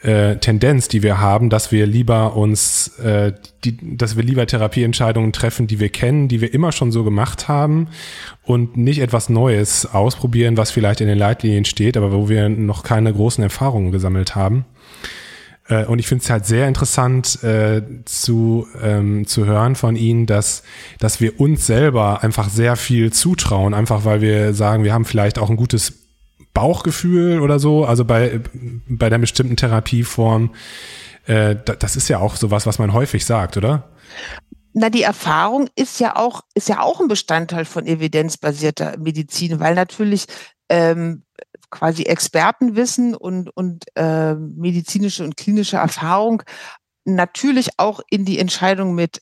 äh, 0.03 0.37
Tendenz, 0.37 0.87
die 0.87 1.03
wir 1.03 1.19
haben, 1.19 1.49
dass 1.49 1.71
wir 1.71 1.85
lieber 1.85 2.35
uns, 2.35 2.97
äh, 2.99 3.33
die, 3.63 3.97
dass 3.97 4.15
wir 4.15 4.23
lieber 4.23 4.47
Therapieentscheidungen 4.47 5.31
treffen, 5.31 5.67
die 5.67 5.79
wir 5.79 5.89
kennen, 5.89 6.27
die 6.27 6.41
wir 6.41 6.53
immer 6.53 6.71
schon 6.71 6.91
so 6.91 7.03
gemacht 7.03 7.47
haben 7.47 7.87
und 8.43 8.77
nicht 8.77 8.99
etwas 8.99 9.29
Neues 9.29 9.85
ausprobieren, 9.85 10.57
was 10.57 10.71
vielleicht 10.71 11.01
in 11.01 11.07
den 11.07 11.17
Leitlinien 11.17 11.65
steht, 11.65 11.97
aber 11.97 12.11
wo 12.11 12.29
wir 12.29 12.49
noch 12.49 12.83
keine 12.83 13.13
großen 13.13 13.43
Erfahrungen 13.43 13.91
gesammelt 13.91 14.35
haben. 14.35 14.65
Äh, 15.67 15.85
und 15.85 15.99
ich 15.99 16.07
finde 16.07 16.23
es 16.23 16.29
halt 16.29 16.45
sehr 16.45 16.67
interessant 16.67 17.43
äh, 17.43 17.81
zu, 18.05 18.67
ähm, 18.81 19.25
zu 19.27 19.45
hören 19.45 19.75
von 19.75 19.95
Ihnen, 19.95 20.25
dass, 20.25 20.63
dass 20.99 21.21
wir 21.21 21.39
uns 21.39 21.65
selber 21.65 22.23
einfach 22.23 22.49
sehr 22.49 22.75
viel 22.75 23.13
zutrauen, 23.13 23.73
einfach 23.73 24.05
weil 24.05 24.21
wir 24.21 24.53
sagen, 24.53 24.83
wir 24.83 24.93
haben 24.93 25.05
vielleicht 25.05 25.39
auch 25.39 25.49
ein 25.49 25.57
gutes 25.57 26.00
Bauchgefühl 26.53 27.39
oder 27.39 27.59
so, 27.59 27.85
also 27.85 28.05
bei, 28.05 28.41
bei 28.87 29.09
der 29.09 29.17
bestimmten 29.17 29.55
Therapieform, 29.55 30.53
äh, 31.25 31.55
das 31.55 31.95
ist 31.95 32.07
ja 32.07 32.19
auch 32.19 32.35
sowas, 32.35 32.65
was 32.65 32.79
man 32.79 32.93
häufig 32.93 33.25
sagt, 33.25 33.57
oder? 33.57 33.89
Na, 34.73 34.89
die 34.89 35.03
Erfahrung 35.03 35.69
ist 35.75 35.99
ja 35.99 36.15
auch, 36.15 36.41
ist 36.53 36.69
ja 36.69 36.81
auch 36.81 37.01
ein 37.01 37.07
Bestandteil 37.07 37.65
von 37.65 37.85
evidenzbasierter 37.85 38.97
Medizin, 38.97 39.59
weil 39.59 39.75
natürlich 39.75 40.25
ähm, 40.69 41.23
quasi 41.69 42.03
Expertenwissen 42.03 43.15
und, 43.15 43.49
und 43.55 43.85
äh, 43.95 44.35
medizinische 44.35 45.23
und 45.23 45.37
klinische 45.37 45.77
Erfahrung 45.77 46.43
natürlich 47.05 47.69
auch 47.77 47.99
in 48.09 48.25
die 48.25 48.39
Entscheidung 48.39 48.93
mit 48.93 49.21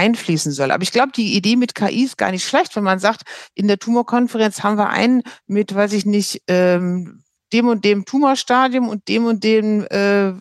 einfließen 0.00 0.52
soll. 0.52 0.70
Aber 0.70 0.82
ich 0.82 0.92
glaube, 0.92 1.12
die 1.14 1.36
Idee 1.36 1.56
mit 1.56 1.74
KI 1.74 2.04
ist 2.04 2.16
gar 2.16 2.30
nicht 2.30 2.46
schlecht, 2.46 2.74
wenn 2.74 2.84
man 2.84 2.98
sagt, 2.98 3.22
in 3.54 3.68
der 3.68 3.78
Tumorkonferenz 3.78 4.62
haben 4.62 4.78
wir 4.78 4.88
einen 4.88 5.22
mit, 5.46 5.74
weiß 5.74 5.92
ich 5.92 6.06
nicht, 6.06 6.42
ähm, 6.48 7.22
dem 7.52 7.68
und 7.68 7.84
dem 7.84 8.04
Tumorstadium 8.04 8.88
und 8.88 9.08
dem 9.08 9.26
und 9.26 9.44
dem 9.44 9.84
äh, 9.90 10.32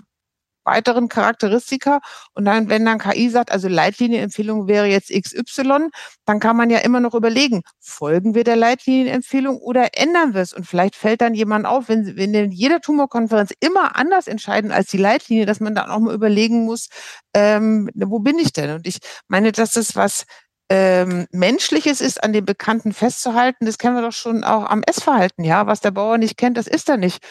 weiteren 0.70 1.10
Charakteristika. 1.10 2.00
Und 2.34 2.46
dann, 2.46 2.70
wenn 2.70 2.86
dann 2.86 3.00
KI 3.00 3.30
sagt, 3.30 3.52
also 3.52 3.68
Leitlinienempfehlung 3.68 4.68
wäre 4.68 4.86
jetzt 4.86 5.12
XY, 5.12 5.90
dann 6.26 6.40
kann 6.40 6.56
man 6.56 6.70
ja 6.70 6.80
immer 6.80 7.00
noch 7.00 7.16
überlegen, 7.16 7.62
folgen 7.80 8.36
wir 8.36 8.44
der 8.44 8.56
Leitlinienempfehlung 8.56 9.58
oder 9.58 9.90
ändern 9.98 10.34
wir 10.34 10.42
es? 10.42 10.54
Und 10.54 10.66
vielleicht 10.66 10.96
fällt 10.96 11.22
dann 11.22 11.34
jemand 11.34 11.66
auf, 11.66 11.90
wenn, 11.90 12.16
wenn 12.16 12.34
in 12.34 12.52
jeder 12.52 12.82
Tumorkonferenz 12.82 13.52
immer 13.60 13.96
anders 13.96 14.28
entscheiden 14.28 14.72
als 14.72 14.90
die 14.90 14.98
Leitlinie, 14.98 15.46
dass 15.46 15.60
man 15.60 15.76
dann 15.76 15.90
auch 15.90 16.00
mal 16.00 16.14
überlegen 16.14 16.66
muss, 16.66 16.90
ähm, 17.34 17.90
wo 17.96 18.20
bin 18.20 18.38
ich 18.40 18.54
denn? 18.54 18.72
Und 18.72 18.88
ich 18.88 19.00
meine, 19.28 19.52
dass 19.52 19.72
das 19.72 19.96
was 19.96 20.26
ähm, 20.70 21.28
Menschliches 21.32 22.02
ist, 22.02 22.24
an 22.24 22.34
dem 22.34 22.46
Bekannten 22.46 22.94
festzuhalten, 22.94 23.66
das 23.66 23.78
kennen 23.78 23.96
wir 23.96 24.04
doch 24.04 24.14
schon 24.14 24.44
auch 24.44 24.66
am 24.66 24.84
Essverhalten, 24.84 25.44
ja. 25.44 25.68
Was 25.68 25.82
der 25.82 25.92
Bauer 25.92 26.18
nicht 26.18 26.38
kennt, 26.38 26.58
das 26.58 26.68
ist 26.68 26.90
er 26.90 26.98
nicht. 26.98 27.24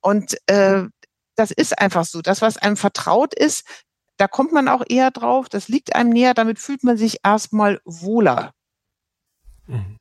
Und 0.00 0.36
äh, 0.46 0.84
das 1.36 1.50
ist 1.50 1.78
einfach 1.78 2.04
so. 2.04 2.22
Das, 2.22 2.42
was 2.42 2.56
einem 2.56 2.76
vertraut 2.76 3.34
ist, 3.34 3.64
da 4.16 4.28
kommt 4.28 4.52
man 4.52 4.68
auch 4.68 4.82
eher 4.88 5.10
drauf, 5.10 5.48
das 5.48 5.68
liegt 5.68 5.94
einem 5.94 6.10
näher, 6.10 6.34
damit 6.34 6.58
fühlt 6.58 6.84
man 6.84 6.96
sich 6.96 7.18
erstmal 7.24 7.80
wohler. 7.84 8.52
Mhm. 9.66 9.96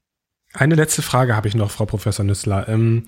Eine 0.54 0.76
letzte 0.76 1.02
Frage 1.02 1.36
habe 1.36 1.48
ich 1.48 1.56
noch, 1.56 1.72
Frau 1.72 1.86
Professor 1.86 2.26
Nüssler. 2.26 2.68
Ähm, 2.68 3.06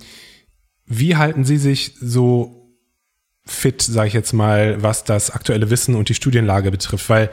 wie 0.86 1.16
halten 1.16 1.44
Sie 1.44 1.58
sich 1.58 1.94
so 2.00 2.74
fit, 3.44 3.82
sage 3.82 4.08
ich 4.08 4.14
jetzt 4.14 4.32
mal, 4.32 4.82
was 4.82 5.04
das 5.04 5.30
aktuelle 5.30 5.68
Wissen 5.68 5.94
und 5.94 6.08
die 6.08 6.14
Studienlage 6.14 6.70
betrifft? 6.70 7.08
Weil 7.10 7.30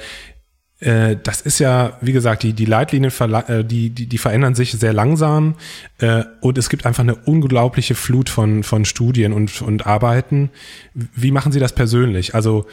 das 0.82 1.41
ist 1.41 1.60
ja, 1.60 1.98
wie 2.02 2.12
gesagt, 2.12 2.41
die, 2.41 2.54
die 2.54 2.65
Leitlinien, 2.65 3.12
äh, 3.12 3.63
die, 3.63 3.91
die, 3.91 4.08
die 4.08 4.17
verändern 4.17 4.56
sich 4.56 4.72
sehr 4.72 4.94
langsam 4.94 5.56
äh, 6.00 6.24
und 6.41 6.58
es 6.58 6.70
gibt 6.70 6.88
einfach 6.88 7.04
eine 7.04 7.15
unglaubliche 7.15 7.94
Flut 7.94 8.30
von, 8.30 8.63
von 8.63 8.86
Studien 8.86 9.32
und, 9.32 9.62
und 9.62 9.86
Arbeiten. 9.86 10.50
Wie 10.94 11.32
machen 11.32 11.52
Sie 11.52 11.60
das 11.60 11.74
persönlich? 11.74 12.34
Also 12.34 12.65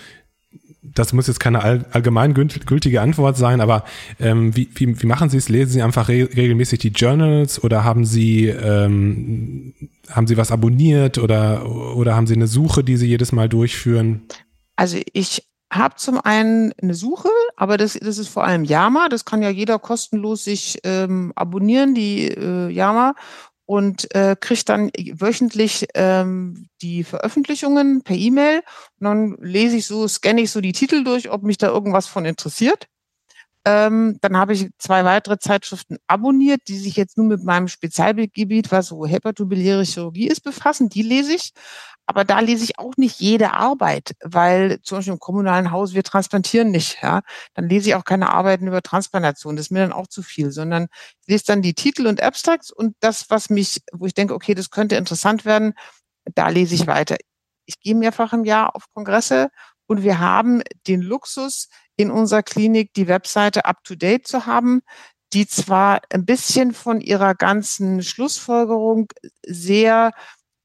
das 0.83 1.13
muss 1.13 1.27
jetzt 1.27 1.41
keine 1.41 1.63
all, 1.63 1.85
allgemein 1.91 2.35
gültige 2.35 3.01
Antwort 3.03 3.37
sein, 3.37 3.61
aber 3.61 3.85
ähm, 4.21 4.57
wie, 4.57 4.69
wie, 4.75 5.03
wie 5.03 5.07
machen 5.07 5.29
Sie 5.29 5.37
es? 5.37 5.51
Lesen 5.51 5.73
Sie 5.73 5.83
einfach 5.83 6.09
re 6.09 6.29
regelmäßig 6.35 6.79
die 6.79 6.89
Journals 6.89 7.63
oder 7.63 7.85
haben 7.85 8.05
Sie 8.05 8.47
ähm, 8.47 9.75
haben 10.09 10.27
Sie 10.27 10.37
was 10.37 10.51
abonniert 10.51 11.19
oder 11.19 11.69
oder 11.95 12.17
haben 12.17 12.27
Sie 12.27 12.35
eine 12.35 12.47
Suche, 12.47 12.85
die 12.85 12.97
Sie 12.97 13.07
jedes 13.07 13.33
Mal 13.33 13.49
durchführen? 13.49 14.23
Also 14.77 14.99
ich 15.13 15.43
habe 15.71 15.97
zum 15.97 16.21
einen 16.21 16.73
eine 16.81 16.95
Suche, 16.95 17.29
aber 17.57 17.77
das, 17.77 17.95
das 17.95 18.19
ist 18.19 18.29
vor 18.29 18.45
allem 18.45 18.65
Yama. 18.65 19.09
Das 19.09 19.25
kann 19.25 19.43
ja 19.43 19.51
jeder 19.51 19.79
kostenlos 19.79 20.45
sich 20.45 20.79
ähm, 20.85 21.33
abonnieren, 21.37 21.95
die 21.95 22.29
äh, 22.29 22.71
Yama 22.71 23.15
und 23.67 24.15
äh, 24.15 24.35
kriegt 24.41 24.71
dann 24.71 24.91
wöchentlich 25.13 25.89
ähm, 25.95 26.69
die 26.81 27.05
Veröffentlichungen 27.05 28.03
per 28.03 28.17
E-Mail. 28.17 28.63
Und 28.99 29.05
dann 29.05 29.37
lese 29.41 29.77
ich 29.77 29.87
so, 29.87 30.09
scanne 30.09 30.41
ich 30.41 30.51
so 30.51 30.63
die 30.63 30.73
Titel 30.73 31.05
durch, 31.05 31.31
ob 31.31 31.43
mich 31.43 31.59
da 31.59 31.69
irgendwas 31.69 32.07
von 32.07 32.25
interessiert. 32.25 32.89
Ähm, 33.65 34.19
dann 34.23 34.37
habe 34.37 34.55
ich 34.55 34.69
zwei 34.79 35.05
weitere 35.05 35.39
Zeitschriften 35.39 35.99
abonniert, 36.07 36.63
die 36.69 36.79
sich 36.79 36.97
jetzt 36.97 37.17
nur 37.19 37.27
mit 37.27 37.45
meinem 37.45 37.69
Spezialgebiet, 37.69 38.73
was 38.73 38.87
so 38.89 39.07
hepatobiliäre 39.07 39.85
Chirurgie 39.85 40.29
ist, 40.29 40.41
befassen. 40.43 40.89
Die 40.89 41.03
lese 41.03 41.35
ich. 41.35 41.53
Aber 42.07 42.25
da 42.25 42.41
lese 42.41 42.65
ich 42.65 42.79
auch 42.79 42.97
nicht 42.97 43.21
jede 43.21 43.53
Arbeit, 43.53 44.13
weil 44.25 44.81
zum 44.83 44.99
Beispiel 44.99 45.13
im 45.13 45.19
kommunalen 45.19 45.71
Haus 45.73 45.93
wir 45.93 46.03
transplantieren 46.03 46.71
nicht. 46.71 46.99
Ja, 47.03 47.21
dann 47.55 47.69
lese 47.69 47.91
ich 47.91 47.95
auch 47.97 48.05
keine 48.05 48.31
Arbeiten 48.31 48.67
über 48.67 48.81
Transplantation. 48.81 49.57
Das 49.57 49.67
ist 49.67 49.71
mir 49.73 49.81
dann 49.81 49.93
auch 49.93 50.07
zu 50.07 50.23
viel, 50.23 50.51
sondern 50.51 50.87
ich 51.23 51.29
lese 51.29 51.45
dann 51.49 51.61
die 51.61 51.75
Titel 51.75 52.07
und 52.07 52.23
Abstracts 52.23 52.71
und 52.73 52.97
das, 53.01 53.29
was 53.29 53.51
mich, 53.51 53.83
wo 53.93 54.07
ich 54.07 54.15
denke, 54.15 54.35
okay, 54.35 54.55
das 54.55 54.71
könnte 54.71 54.97
interessant 54.97 55.45
werden, 55.45 55.75
da 56.35 56.49
lese 56.49 56.75
ich 56.75 56.87
weiter. 56.87 57.17
Ich 57.67 57.81
gehe 57.81 57.95
mehrfach 57.95 58.33
im 58.33 58.45
Jahr 58.45 58.75
auf 58.75 58.85
Kongresse 58.95 59.51
und 59.89 60.03
wir 60.03 60.21
haben 60.21 60.63
den 60.87 61.03
Luxus, 61.03 61.69
in 61.97 62.13
unserer 62.13 62.45
Klinik 62.45 62.95
die 62.95 63.09
Webseite 63.09 63.65
up 63.65 63.83
to 63.83 63.97
date 63.97 64.29
zu 64.29 64.47
haben, 64.47 64.83
die 65.33 65.47
zwar 65.47 66.01
ein 66.11 66.25
bisschen 66.25 66.73
von 66.73 67.01
ihrer 67.01 67.35
ganzen 67.35 68.03
Schlussfolgerung 68.03 69.09
sehr 69.45 70.13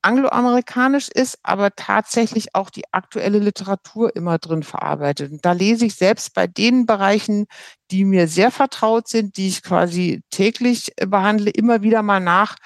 angloamerikanisch 0.03 1.09
ist, 1.09 1.39
aber 1.43 1.71
tatsächlich 1.75 2.53
auch 2.55 2.69
die 2.69 2.83
aktuelle 2.91 3.39
Literatur 3.39 4.15
immer 4.15 4.37
drin 4.37 4.63
verarbeitet. 4.63 5.31
Und 5.31 5.45
da 5.45 5.53
lese 5.53 5.85
ich 5.85 5.95
selbst 5.95 6.33
bei 6.33 6.45
den 6.45 6.85
Bereichen, 6.85 7.45
die 7.89 8.05
mir 8.05 8.27
sehr 8.27 8.51
vertraut 8.51 9.07
sind, 9.07 9.37
die 9.37 9.47
ich 9.47 9.63
quasi 9.63 10.21
täglich 10.29 10.91
behandle, 10.97 11.49
immer 11.49 11.81
wieder 11.81 12.03
mal 12.03 12.19
nach, 12.19 12.57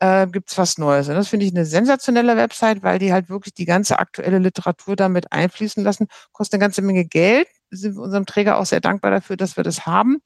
äh, 0.00 0.26
gibt 0.26 0.50
es 0.50 0.58
was 0.58 0.78
Neues. 0.78 1.08
Und 1.08 1.14
das 1.14 1.28
finde 1.28 1.46
ich 1.46 1.52
eine 1.52 1.66
sensationelle 1.66 2.36
Website, 2.36 2.82
weil 2.82 2.98
die 2.98 3.12
halt 3.12 3.28
wirklich 3.28 3.54
die 3.54 3.64
ganze 3.64 3.98
aktuelle 3.98 4.38
Literatur 4.38 4.96
damit 4.96 5.32
einfließen 5.32 5.82
lassen. 5.82 6.06
Kostet 6.32 6.54
eine 6.54 6.64
ganze 6.66 6.82
Menge 6.82 7.04
Geld. 7.04 7.48
Sind 7.70 7.96
wir 7.96 8.02
unserem 8.02 8.26
Träger 8.26 8.58
auch 8.58 8.66
sehr 8.66 8.80
dankbar 8.80 9.10
dafür, 9.10 9.36
dass 9.36 9.56
wir 9.56 9.64
das 9.64 9.86
haben. 9.86 10.18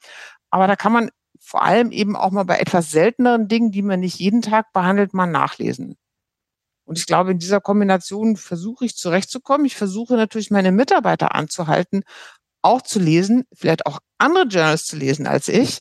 Aber 0.50 0.66
da 0.66 0.76
kann 0.76 0.92
man 0.92 1.10
vor 1.40 1.62
allem 1.62 1.90
eben 1.90 2.16
auch 2.16 2.30
mal 2.30 2.44
bei 2.44 2.58
etwas 2.58 2.90
selteneren 2.90 3.48
Dingen, 3.48 3.72
die 3.72 3.82
man 3.82 4.00
nicht 4.00 4.18
jeden 4.18 4.42
Tag 4.42 4.72
behandelt, 4.72 5.14
mal 5.14 5.26
nachlesen. 5.26 5.96
Und 6.84 6.98
ich 6.98 7.06
glaube, 7.06 7.32
in 7.32 7.38
dieser 7.38 7.60
Kombination 7.60 8.36
versuche 8.36 8.84
ich 8.84 8.96
zurechtzukommen. 8.96 9.66
Ich 9.66 9.76
versuche 9.76 10.14
natürlich 10.14 10.50
meine 10.50 10.72
Mitarbeiter 10.72 11.34
anzuhalten, 11.34 12.02
auch 12.62 12.82
zu 12.82 12.98
lesen, 13.00 13.44
vielleicht 13.52 13.86
auch 13.86 13.98
andere 14.18 14.44
Journals 14.44 14.86
zu 14.86 14.96
lesen 14.96 15.26
als 15.26 15.48
ich, 15.48 15.80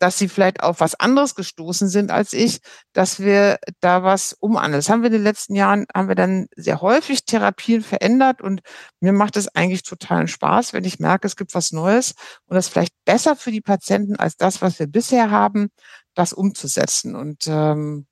dass 0.00 0.18
sie 0.18 0.28
vielleicht 0.28 0.62
auf 0.62 0.80
was 0.80 0.94
anderes 0.94 1.34
gestoßen 1.34 1.88
sind 1.88 2.10
als 2.10 2.32
ich, 2.32 2.60
dass 2.92 3.20
wir 3.20 3.58
da 3.80 4.02
was 4.02 4.32
umandeln. 4.32 4.78
Das 4.78 4.88
haben 4.88 5.02
wir 5.02 5.08
in 5.08 5.12
den 5.12 5.22
letzten 5.22 5.54
Jahren, 5.54 5.86
haben 5.94 6.08
wir 6.08 6.14
dann 6.14 6.48
sehr 6.56 6.80
häufig 6.80 7.24
Therapien 7.26 7.82
verändert 7.82 8.40
und 8.40 8.62
mir 9.00 9.12
macht 9.12 9.36
es 9.36 9.54
eigentlich 9.54 9.82
totalen 9.82 10.26
Spaß, 10.26 10.72
wenn 10.72 10.84
ich 10.84 10.98
merke, 10.98 11.26
es 11.26 11.36
gibt 11.36 11.54
was 11.54 11.72
Neues 11.72 12.14
und 12.46 12.56
das 12.56 12.68
vielleicht 12.68 12.94
besser 13.04 13.36
für 13.36 13.52
die 13.52 13.60
Patienten 13.60 14.16
als 14.16 14.36
das, 14.36 14.62
was 14.62 14.78
wir 14.78 14.86
bisher 14.86 15.30
haben, 15.30 15.68
das 16.14 16.32
umzusetzen. 16.32 17.14
Und 17.14 17.46
ähm, 17.46 18.06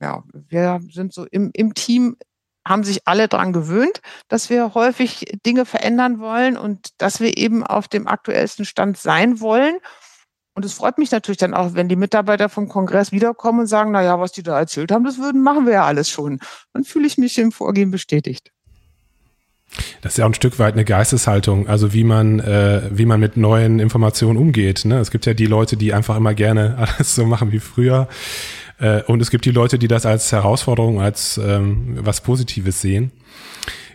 ja, 0.00 0.24
wir 0.32 0.80
sind 0.90 1.12
so 1.12 1.26
im, 1.30 1.50
im 1.52 1.74
Team 1.74 2.16
haben 2.66 2.84
sich 2.84 3.06
alle 3.06 3.28
daran 3.28 3.52
gewöhnt, 3.52 4.00
dass 4.28 4.48
wir 4.48 4.74
häufig 4.74 5.26
Dinge 5.44 5.66
verändern 5.66 6.18
wollen 6.18 6.56
und 6.56 6.88
dass 6.98 7.20
wir 7.20 7.36
eben 7.36 7.62
auf 7.62 7.88
dem 7.88 8.06
aktuellsten 8.06 8.64
Stand 8.64 8.96
sein 8.96 9.40
wollen. 9.40 9.76
Und 10.54 10.64
es 10.64 10.74
freut 10.74 10.98
mich 10.98 11.10
natürlich 11.10 11.38
dann 11.38 11.52
auch, 11.52 11.74
wenn 11.74 11.88
die 11.88 11.96
Mitarbeiter 11.96 12.48
vom 12.48 12.68
Kongress 12.68 13.10
wiederkommen 13.10 13.60
und 13.60 13.66
sagen, 13.66 13.90
na 13.90 14.02
ja, 14.02 14.20
was 14.20 14.30
die 14.30 14.44
da 14.44 14.58
erzählt 14.58 14.92
haben, 14.92 15.04
das 15.04 15.18
würden, 15.18 15.42
machen 15.42 15.66
wir 15.66 15.74
ja 15.74 15.84
alles 15.84 16.08
schon. 16.08 16.38
Dann 16.72 16.84
fühle 16.84 17.06
ich 17.06 17.18
mich 17.18 17.36
im 17.38 17.50
Vorgehen 17.50 17.90
bestätigt. 17.90 18.52
Das 20.02 20.12
ist 20.12 20.18
ja 20.18 20.24
auch 20.24 20.30
ein 20.30 20.34
Stück 20.34 20.60
weit 20.60 20.74
eine 20.74 20.84
Geisteshaltung, 20.84 21.66
also 21.66 21.92
wie 21.92 22.04
man, 22.04 22.38
äh, 22.38 22.82
wie 22.92 23.06
man 23.06 23.18
mit 23.18 23.36
neuen 23.36 23.80
Informationen 23.80 24.36
umgeht. 24.36 24.84
Ne? 24.84 24.98
Es 25.00 25.10
gibt 25.10 25.26
ja 25.26 25.34
die 25.34 25.46
Leute, 25.46 25.76
die 25.76 25.92
einfach 25.92 26.16
immer 26.16 26.34
gerne 26.34 26.76
alles 26.96 27.16
so 27.16 27.26
machen 27.26 27.50
wie 27.50 27.58
früher. 27.58 28.08
Äh, 28.78 29.02
und 29.02 29.20
es 29.20 29.30
gibt 29.30 29.44
die 29.46 29.50
Leute, 29.50 29.78
die 29.78 29.88
das 29.88 30.06
als 30.06 30.30
Herausforderung, 30.30 31.00
als 31.00 31.38
ähm, 31.38 31.98
was 32.00 32.20
Positives 32.20 32.80
sehen. 32.80 33.10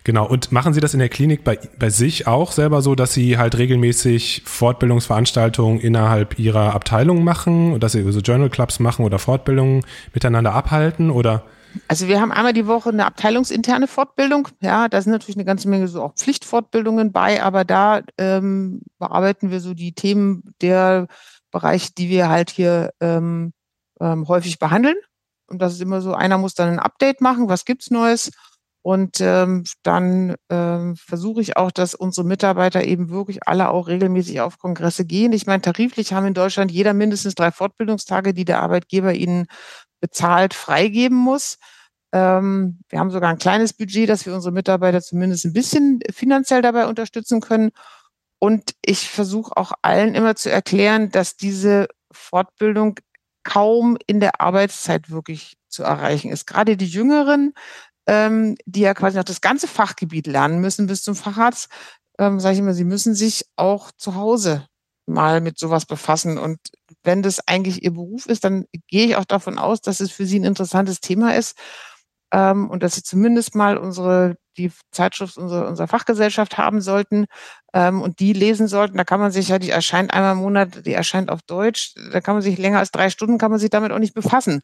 Genau, 0.10 0.26
und 0.26 0.52
machen 0.52 0.74
Sie 0.74 0.80
das 0.80 0.96
in 0.96 1.00
der 1.00 1.08
Klinik 1.08 1.44
bei, 1.44 1.60
bei 1.78 1.92
sich 1.92 2.26
auch 2.26 2.52
selber 2.52 2.82
so, 2.82 2.96
dass 2.96 3.14
Sie 3.14 3.38
halt 3.38 3.56
regelmäßig 3.60 4.42
Fortbildungsveranstaltungen 4.44 5.80
innerhalb 5.80 6.40
Ihrer 6.40 6.74
Abteilung 6.74 7.24
machen 7.24 7.74
und 7.74 7.84
dass 7.84 7.92
Sie 7.92 8.12
so 8.12 8.20
Journal 8.20 8.50
Clubs 8.50 8.80
machen 8.80 9.06
oder 9.06 9.20
Fortbildungen 9.20 9.86
miteinander 10.12 10.56
abhalten 10.56 11.12
oder? 11.12 11.44
Also 11.88 12.08
wir 12.08 12.20
haben 12.20 12.32
einmal 12.32 12.54
die 12.54 12.66
Woche 12.66 12.90
eine 12.90 13.06
abteilungsinterne 13.06 13.86
Fortbildung. 13.86 14.48
Ja, 14.62 14.90
da 14.90 15.00
sind 15.00 15.12
natürlich 15.12 15.36
eine 15.36 15.46
ganze 15.46 15.70
Menge 15.70 15.88
so 15.88 16.02
auch 16.02 16.16
Pflichtfortbildungen 16.16 17.12
bei, 17.12 17.44
aber 17.44 17.64
da 17.64 18.02
ähm, 18.18 18.82
bearbeiten 18.98 19.52
wir 19.52 19.60
so 19.60 19.76
die 19.76 19.94
Themen 19.94 20.56
der 20.64 21.06
Bereiche, 21.52 21.92
die 21.96 22.10
wir 22.10 22.30
halt 22.30 22.50
hier 22.50 22.94
ähm, 23.00 23.54
ähm, 24.02 24.28
häufig 24.28 24.58
behandeln. 24.58 24.98
Und 25.46 25.62
das 25.62 25.74
ist 25.74 25.82
immer 25.82 26.02
so, 26.02 26.16
einer 26.16 26.40
muss 26.40 26.56
dann 26.56 26.70
ein 26.70 26.80
Update 26.80 27.22
machen, 27.22 27.48
was 27.48 27.66
gibt's 27.66 27.92
Neues? 27.92 28.32
Und 28.82 29.20
ähm, 29.20 29.66
dann 29.84 30.36
ähm, 30.50 30.96
versuche 30.96 31.42
ich 31.42 31.58
auch, 31.58 31.72
dass 31.72 31.96
unsere 31.96 32.26
Mitarbeiter 32.26 32.84
eben 32.84 33.10
wirklich 33.10 33.46
alle 33.46 33.70
auch 33.70 33.88
regelmäßig 33.88 34.42
auf 34.42 34.58
Kongresse 34.58 35.06
gehen. 35.06 35.34
Ich 35.34 35.46
meine, 35.46 35.62
tariflich 35.62 36.14
haben 36.14 36.26
in 36.26 36.34
Deutschland 36.34 36.72
jeder 36.72 36.94
mindestens 36.94 37.36
drei 37.36 37.52
Fortbildungstage, 37.52 38.34
die 38.34 38.46
der 38.46 38.62
Arbeitgeber 38.62 39.14
ihnen 39.14 39.48
bezahlt 40.00 40.54
freigeben 40.54 41.18
muss. 41.18 41.58
Ähm, 42.14 42.80
wir 42.90 43.00
haben 43.00 43.12
sogar 43.12 43.30
ein 43.30 43.38
kleines 43.38 43.74
Budget, 43.74 44.10
dass 44.10 44.26
wir 44.26 44.34
unsere 44.34 44.54
Mitarbeiter 44.54 45.02
zumindest 45.02 45.46
ein 45.46 45.54
bisschen 45.54 46.00
finanziell 46.12 46.62
dabei 46.62 46.88
unterstützen 46.88 47.42
können. 47.42 47.72
Und 48.40 48.74
ich 48.84 49.10
versuche 49.10 49.56
auch 49.58 49.74
allen 49.82 50.16
immer 50.16 50.36
zu 50.36 50.50
erklären, 50.50 51.12
dass 51.12 51.36
diese 51.36 51.88
Fortbildung 52.12 52.96
kaum 53.44 53.98
in 54.08 54.20
der 54.20 54.42
Arbeitszeit 54.42 55.10
wirklich 55.10 55.58
zu 55.68 55.84
erreichen 55.84 56.32
ist. 56.32 56.48
Gerade 56.48 56.78
die 56.78 56.88
Jüngeren, 56.88 57.54
ähm, 58.10 58.56
die 58.66 58.80
ja 58.80 58.96
quasi 58.96 59.18
noch 59.18 59.24
das 59.24 59.40
ganze 59.40 59.68
Fachgebiet 59.68 60.26
lernen 60.26 60.62
müssen 60.62 60.88
bis 60.88 61.04
zum 61.04 61.16
Facharzt, 61.16 61.70
ähm, 62.18 62.40
sage 62.40 62.54
ich 62.54 62.60
immer, 62.60 62.74
sie 62.74 62.84
müssen 62.84 63.14
sich 63.14 63.46
auch 63.56 63.92
zu 63.92 64.16
Hause 64.16 64.66
mal 65.06 65.42
mit 65.42 65.60
sowas 65.60 65.86
befassen. 65.86 66.40
Und 66.40 66.58
wenn 67.04 67.22
das 67.22 67.48
eigentlich 67.48 67.84
ihr 67.84 67.94
Beruf 67.94 68.26
ist, 68.26 68.44
dann 68.44 68.66
gehe 68.88 69.06
ich 69.06 69.16
auch 69.16 69.26
davon 69.26 69.60
aus, 69.60 69.82
dass 69.82 70.00
es 70.00 70.12
für 70.12 70.26
sie 70.26 70.40
ein 70.40 70.44
interessantes 70.44 71.02
Thema 71.02 71.36
ist 71.36 71.56
ähm, 72.34 72.68
und 72.72 72.82
dass 72.82 72.96
sie 72.96 73.04
zumindest 73.04 73.54
mal 73.54 73.78
unsere 73.78 74.38
die 74.58 74.72
Zeitschrift 74.92 75.38
unserer, 75.38 75.68
unserer 75.68 75.88
Fachgesellschaft 75.88 76.58
haben 76.58 76.82
sollten 76.82 77.28
ähm, 77.74 78.02
und 78.02 78.20
die 78.20 78.34
lesen 78.34 78.68
sollten. 78.68 78.98
Da 78.98 79.04
kann 79.04 79.20
man 79.20 79.32
sich 79.32 79.50
ja, 79.50 79.60
die 79.60 79.70
erscheint 79.70 80.12
einmal 80.14 80.34
im 80.34 80.40
Monat, 80.40 80.86
die 80.86 80.94
erscheint 80.94 81.30
auf 81.30 81.42
Deutsch, 81.44 81.94
da 82.12 82.22
kann 82.22 82.36
man 82.36 82.42
sich 82.42 82.58
länger 82.58 82.80
als 82.80 82.92
drei 82.92 83.12
Stunden, 83.12 83.38
kann 83.38 83.52
man 83.52 83.60
sich 83.60 83.70
damit 83.70 83.92
auch 83.92 84.00
nicht 84.00 84.16
befassen. 84.16 84.62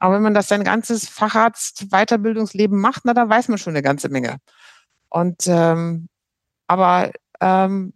Aber 0.00 0.16
wenn 0.16 0.22
man 0.22 0.34
das 0.34 0.48
sein 0.48 0.64
ganzes 0.64 1.08
Facharzt-Weiterbildungsleben 1.08 2.78
macht, 2.78 3.02
na, 3.04 3.14
dann 3.14 3.28
weiß 3.30 3.48
man 3.48 3.58
schon 3.58 3.74
eine 3.74 3.82
ganze 3.82 4.08
Menge. 4.08 4.38
Und 5.10 5.46
ähm, 5.46 6.08
aber 6.66 7.12
ähm, 7.40 7.92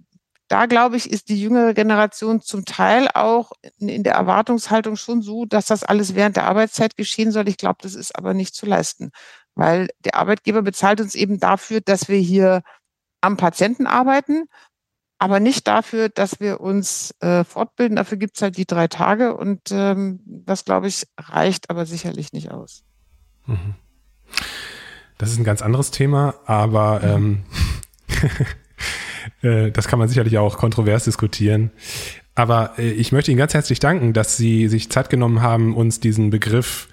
da 0.49 0.67
glaube 0.67 0.97
ich, 0.97 1.11
ist 1.11 1.29
die 1.29 1.41
jüngere 1.41 1.75
Generation 1.75 2.41
zum 2.41 2.65
Teil 2.65 3.09
auch 3.15 3.53
in 3.79 4.05
der 4.05 4.15
Erwartungshaltung 4.15 4.97
schon 4.97 5.23
so, 5.23 5.47
dass 5.47 5.67
das 5.67 5.85
alles 5.85 6.15
während 6.15 6.37
der 6.37 6.47
Arbeitszeit 6.47 6.97
geschehen 6.97 7.33
soll. 7.33 7.49
Ich 7.49 7.57
glaube, 7.57 7.79
das 7.83 7.95
ist 7.95 8.17
aber 8.17 8.35
nicht 8.35 8.55
zu 8.55 8.67
leisten 8.67 9.11
weil 9.55 9.89
der 10.05 10.17
Arbeitgeber 10.17 10.63
bezahlt 10.63 11.01
uns 11.01 11.15
eben 11.15 11.39
dafür, 11.39 11.81
dass 11.81 12.09
wir 12.09 12.19
hier 12.19 12.63
am 13.21 13.37
Patienten 13.37 13.87
arbeiten, 13.87 14.45
aber 15.19 15.41
nicht 15.41 15.67
dafür, 15.67 16.09
dass 16.09 16.41
wir 16.41 16.61
uns 16.61 17.15
äh, 17.21 17.45
fortbilden. 17.45 17.97
Dafür 17.97 18.19
gibt 18.19 18.37
es 18.37 18.43
halt 18.43 18.57
die 18.57 18.67
drei 18.67 18.89
Tage 18.89 19.37
und 19.37 19.61
ähm, 19.71 20.21
das, 20.25 20.65
glaube 20.65 20.89
ich, 20.89 21.07
reicht 21.19 21.71
aber 21.71 21.87
sicherlich 21.87 22.33
nicht 22.33 22.51
aus. 22.51 22.83
Mhm. 23.47 23.75
Das 25.19 25.31
ist 25.31 25.39
ein 25.39 25.45
ganz 25.45 25.63
anderes 25.63 25.91
Thema, 25.91 26.35
aber 26.45 27.01
ähm, 27.03 27.45
äh, 29.43 29.71
das 29.71 29.87
kann 29.89 29.99
man 29.99 30.09
sicherlich 30.09 30.39
auch 30.39 30.59
kontrovers 30.59 31.05
diskutieren. 31.05 31.71
Aber 32.35 32.75
äh, 32.79 32.91
ich 32.91 33.13
möchte 33.13 33.31
Ihnen 33.31 33.39
ganz 33.39 33.55
herzlich 33.55 33.79
danken, 33.79 34.13
dass 34.13 34.37
Sie 34.37 34.69
sich 34.69 34.91
Zeit 34.91 35.11
genommen 35.11 35.41
haben, 35.41 35.77
uns 35.77 36.01
diesen 36.01 36.31
Begriff 36.31 36.89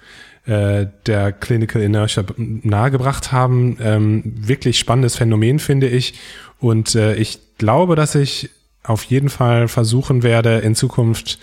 äh, 0.46 0.86
der 1.06 1.32
Clinical 1.32 1.82
Inertia 1.82 2.24
nahegebracht 2.36 3.32
haben. 3.32 3.76
Ähm, 3.80 4.22
wirklich 4.24 4.78
spannendes 4.78 5.16
Phänomen, 5.16 5.58
finde 5.58 5.88
ich. 5.88 6.14
Und 6.58 6.94
äh, 6.94 7.14
ich 7.14 7.40
glaube, 7.62 7.94
dass 7.94 8.16
ich 8.16 8.50
auf 8.82 9.04
jeden 9.04 9.28
Fall 9.28 9.68
versuchen 9.68 10.24
werde, 10.24 10.58
in 10.58 10.74
Zukunft 10.74 11.38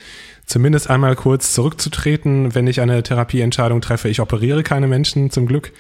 zumindest 0.46 0.90
einmal 0.90 1.16
kurz 1.16 1.54
zurückzutreten, 1.54 2.54
wenn 2.56 2.68
ich 2.68 2.82
eine 2.82 3.02
Therapieentscheidung 3.04 3.80
treffe. 3.80 4.10
Ich 4.10 4.20
operiere 4.20 4.64
keine 4.64 4.88
Menschen 4.88 5.32
zum 5.32 5.46
Glück. 5.46 5.72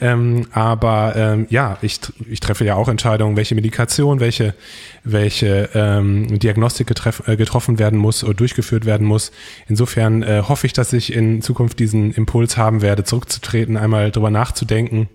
Ähm, 0.00 0.46
aber 0.52 1.14
ähm, 1.16 1.46
ja, 1.50 1.76
ich, 1.82 2.00
ich 2.30 2.40
treffe 2.40 2.64
ja 2.64 2.76
auch 2.76 2.88
Entscheidungen, 2.88 3.36
welche 3.36 3.54
Medikation, 3.54 4.20
welche, 4.20 4.54
welche 5.02 5.68
ähm, 5.74 6.38
Diagnostik 6.38 6.86
getreff, 6.86 7.28
äh, 7.28 7.36
getroffen 7.36 7.78
werden 7.78 7.98
muss 7.98 8.24
oder 8.24 8.34
durchgeführt 8.34 8.86
werden 8.86 9.06
muss. 9.06 9.32
Insofern 9.68 10.22
äh, 10.22 10.44
hoffe 10.48 10.66
ich, 10.66 10.72
dass 10.72 10.94
ich 10.94 11.12
in 11.12 11.42
Zukunft 11.42 11.78
diesen 11.78 12.12
Impuls 12.14 12.56
haben 12.56 12.80
werde, 12.80 13.04
zurückzutreten, 13.04 13.76
einmal 13.76 14.10
drüber 14.10 14.30
nachzudenken, 14.30 15.10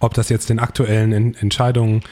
ob 0.00 0.14
das 0.14 0.30
jetzt 0.30 0.48
den 0.48 0.58
aktuellen 0.58 1.34
Entscheidungen 1.34 2.02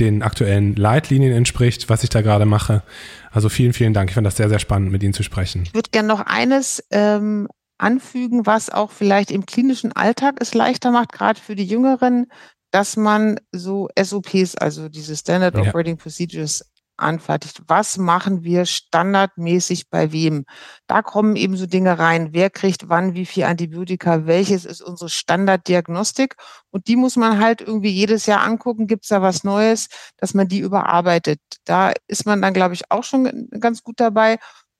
den 0.00 0.22
aktuellen 0.22 0.74
Leitlinien 0.74 1.32
entspricht, 1.32 1.88
was 1.88 2.02
ich 2.02 2.10
da 2.10 2.22
gerade 2.22 2.46
mache. 2.46 2.82
Also 3.30 3.48
vielen, 3.48 3.72
vielen 3.72 3.94
Dank. 3.94 4.10
Ich 4.10 4.14
fand 4.14 4.26
das 4.26 4.36
sehr, 4.36 4.48
sehr 4.48 4.58
spannend, 4.58 4.90
mit 4.90 5.02
Ihnen 5.02 5.12
zu 5.12 5.22
sprechen. 5.22 5.62
Ich 5.62 5.74
würde 5.74 5.90
gerne 5.90 6.08
noch 6.08 6.20
eines 6.20 6.82
ähm, 6.90 7.48
anfügen, 7.78 8.46
was 8.46 8.70
auch 8.70 8.90
vielleicht 8.90 9.30
im 9.30 9.46
klinischen 9.46 9.92
Alltag 9.92 10.36
es 10.40 10.54
leichter 10.54 10.90
macht, 10.90 11.12
gerade 11.12 11.40
für 11.40 11.54
die 11.54 11.64
Jüngeren, 11.64 12.26
dass 12.70 12.96
man 12.96 13.40
so 13.52 13.88
SOPs, 14.00 14.54
also 14.56 14.88
diese 14.88 15.16
Standard 15.16 15.54
ja. 15.54 15.62
Operating 15.62 15.96
Procedures 15.96 16.64
anfertigt. 17.00 17.62
Was 17.66 17.98
machen 17.98 18.44
wir 18.44 18.66
standardmäßig 18.66 19.90
bei 19.90 20.12
wem? 20.12 20.44
Da 20.86 21.02
kommen 21.02 21.36
eben 21.36 21.56
so 21.56 21.66
Dinge 21.66 21.98
rein. 21.98 22.30
Wer 22.32 22.50
kriegt 22.50 22.88
wann 22.88 23.14
wie 23.14 23.26
viel 23.26 23.44
Antibiotika? 23.44 24.26
Welches 24.26 24.64
ist 24.64 24.82
unsere 24.82 25.10
Standarddiagnostik? 25.10 26.36
Und 26.70 26.86
die 26.88 26.96
muss 26.96 27.16
man 27.16 27.40
halt 27.40 27.60
irgendwie 27.60 27.90
jedes 27.90 28.26
Jahr 28.26 28.42
angucken. 28.42 28.86
Gibt 28.86 29.04
es 29.04 29.08
da 29.08 29.22
was 29.22 29.44
Neues, 29.44 29.88
dass 30.18 30.34
man 30.34 30.48
die 30.48 30.60
überarbeitet? 30.60 31.40
Da 31.64 31.92
ist 32.06 32.26
man 32.26 32.42
dann, 32.42 32.54
glaube 32.54 32.74
ich, 32.74 32.90
auch 32.90 33.04
schon 33.04 33.48
ganz 33.60 33.82
gut 33.82 33.98
dabei. 34.00 34.38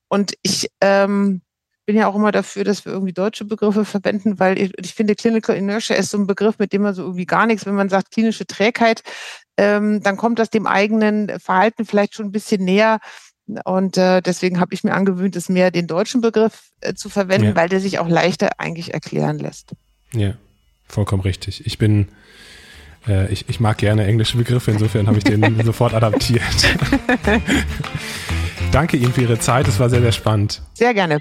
Und 0.09 0.35
ich 0.43 0.69
ähm, 0.81 1.43
bin 1.91 1.99
ja 1.99 2.07
auch 2.07 2.15
immer 2.15 2.31
dafür, 2.31 2.63
dass 2.63 2.85
wir 2.85 2.93
irgendwie 2.93 3.13
deutsche 3.13 3.45
Begriffe 3.45 3.85
verwenden, 3.85 4.39
weil 4.39 4.61
ich, 4.61 4.73
ich, 4.79 4.95
finde, 4.95 5.17
Clinical 5.17 5.57
Inertia 5.57 5.97
ist 5.97 6.11
so 6.11 6.19
ein 6.19 6.29
Begriff, 6.29 6.61
mit 6.61 6.73
dem 6.73 6.83
man 6.83 6.95
so 6.95 7.03
irgendwie 7.03 7.27
gar 7.27 7.47
nichts, 7.47 7.67
wenn 7.67 7.75
man 7.75 7.89
sagt 7.89 8.13
klinische 8.13 8.47
Trägheit, 8.47 9.03
ähm, 9.57 10.01
dann 10.01 10.17
kommt 10.17 10.39
das 10.39 10.51
dem 10.51 10.69
eigenen 10.69 11.41
Verhalten 11.41 11.85
vielleicht 11.85 12.15
schon 12.15 12.27
ein 12.27 12.31
bisschen 12.31 12.65
näher. 12.65 13.01
Und 13.65 13.97
äh, 13.97 14.21
deswegen 14.21 14.61
habe 14.61 14.73
ich 14.73 14.85
mir 14.85 14.95
angewöhnt, 14.95 15.35
es 15.35 15.49
mehr 15.49 15.73
den 15.73 15.89
deutschen 15.89 16.21
Begriff 16.21 16.71
äh, 16.81 16.95
zu 16.95 17.09
verwenden, 17.09 17.49
ja. 17.49 17.57
weil 17.57 17.69
der 17.69 17.81
sich 17.81 17.99
auch 17.99 18.09
leichter 18.09 18.51
eigentlich 18.59 18.95
erklären 18.95 19.41
lässt. 19.41 19.73
Ja, 20.13 20.35
vollkommen 20.87 21.23
richtig. 21.23 21.67
Ich 21.67 21.77
bin, 21.77 22.07
äh, 23.09 23.33
ich, 23.33 23.49
ich 23.49 23.59
mag 23.59 23.79
gerne 23.79 24.07
englische 24.07 24.37
Begriffe, 24.37 24.71
insofern 24.71 25.09
habe 25.09 25.19
ich 25.19 25.25
den 25.25 25.61
sofort 25.65 25.93
adaptiert. 25.93 26.45
Danke 28.71 28.97
Ihnen 28.97 29.13
für 29.13 29.23
Ihre 29.23 29.41
Zeit, 29.41 29.67
es 29.67 29.81
war 29.81 29.91
sehr, 29.91 30.03
sehr 30.03 30.13
spannend. 30.13 30.63
Sehr 30.75 30.95
gerne. 30.95 31.21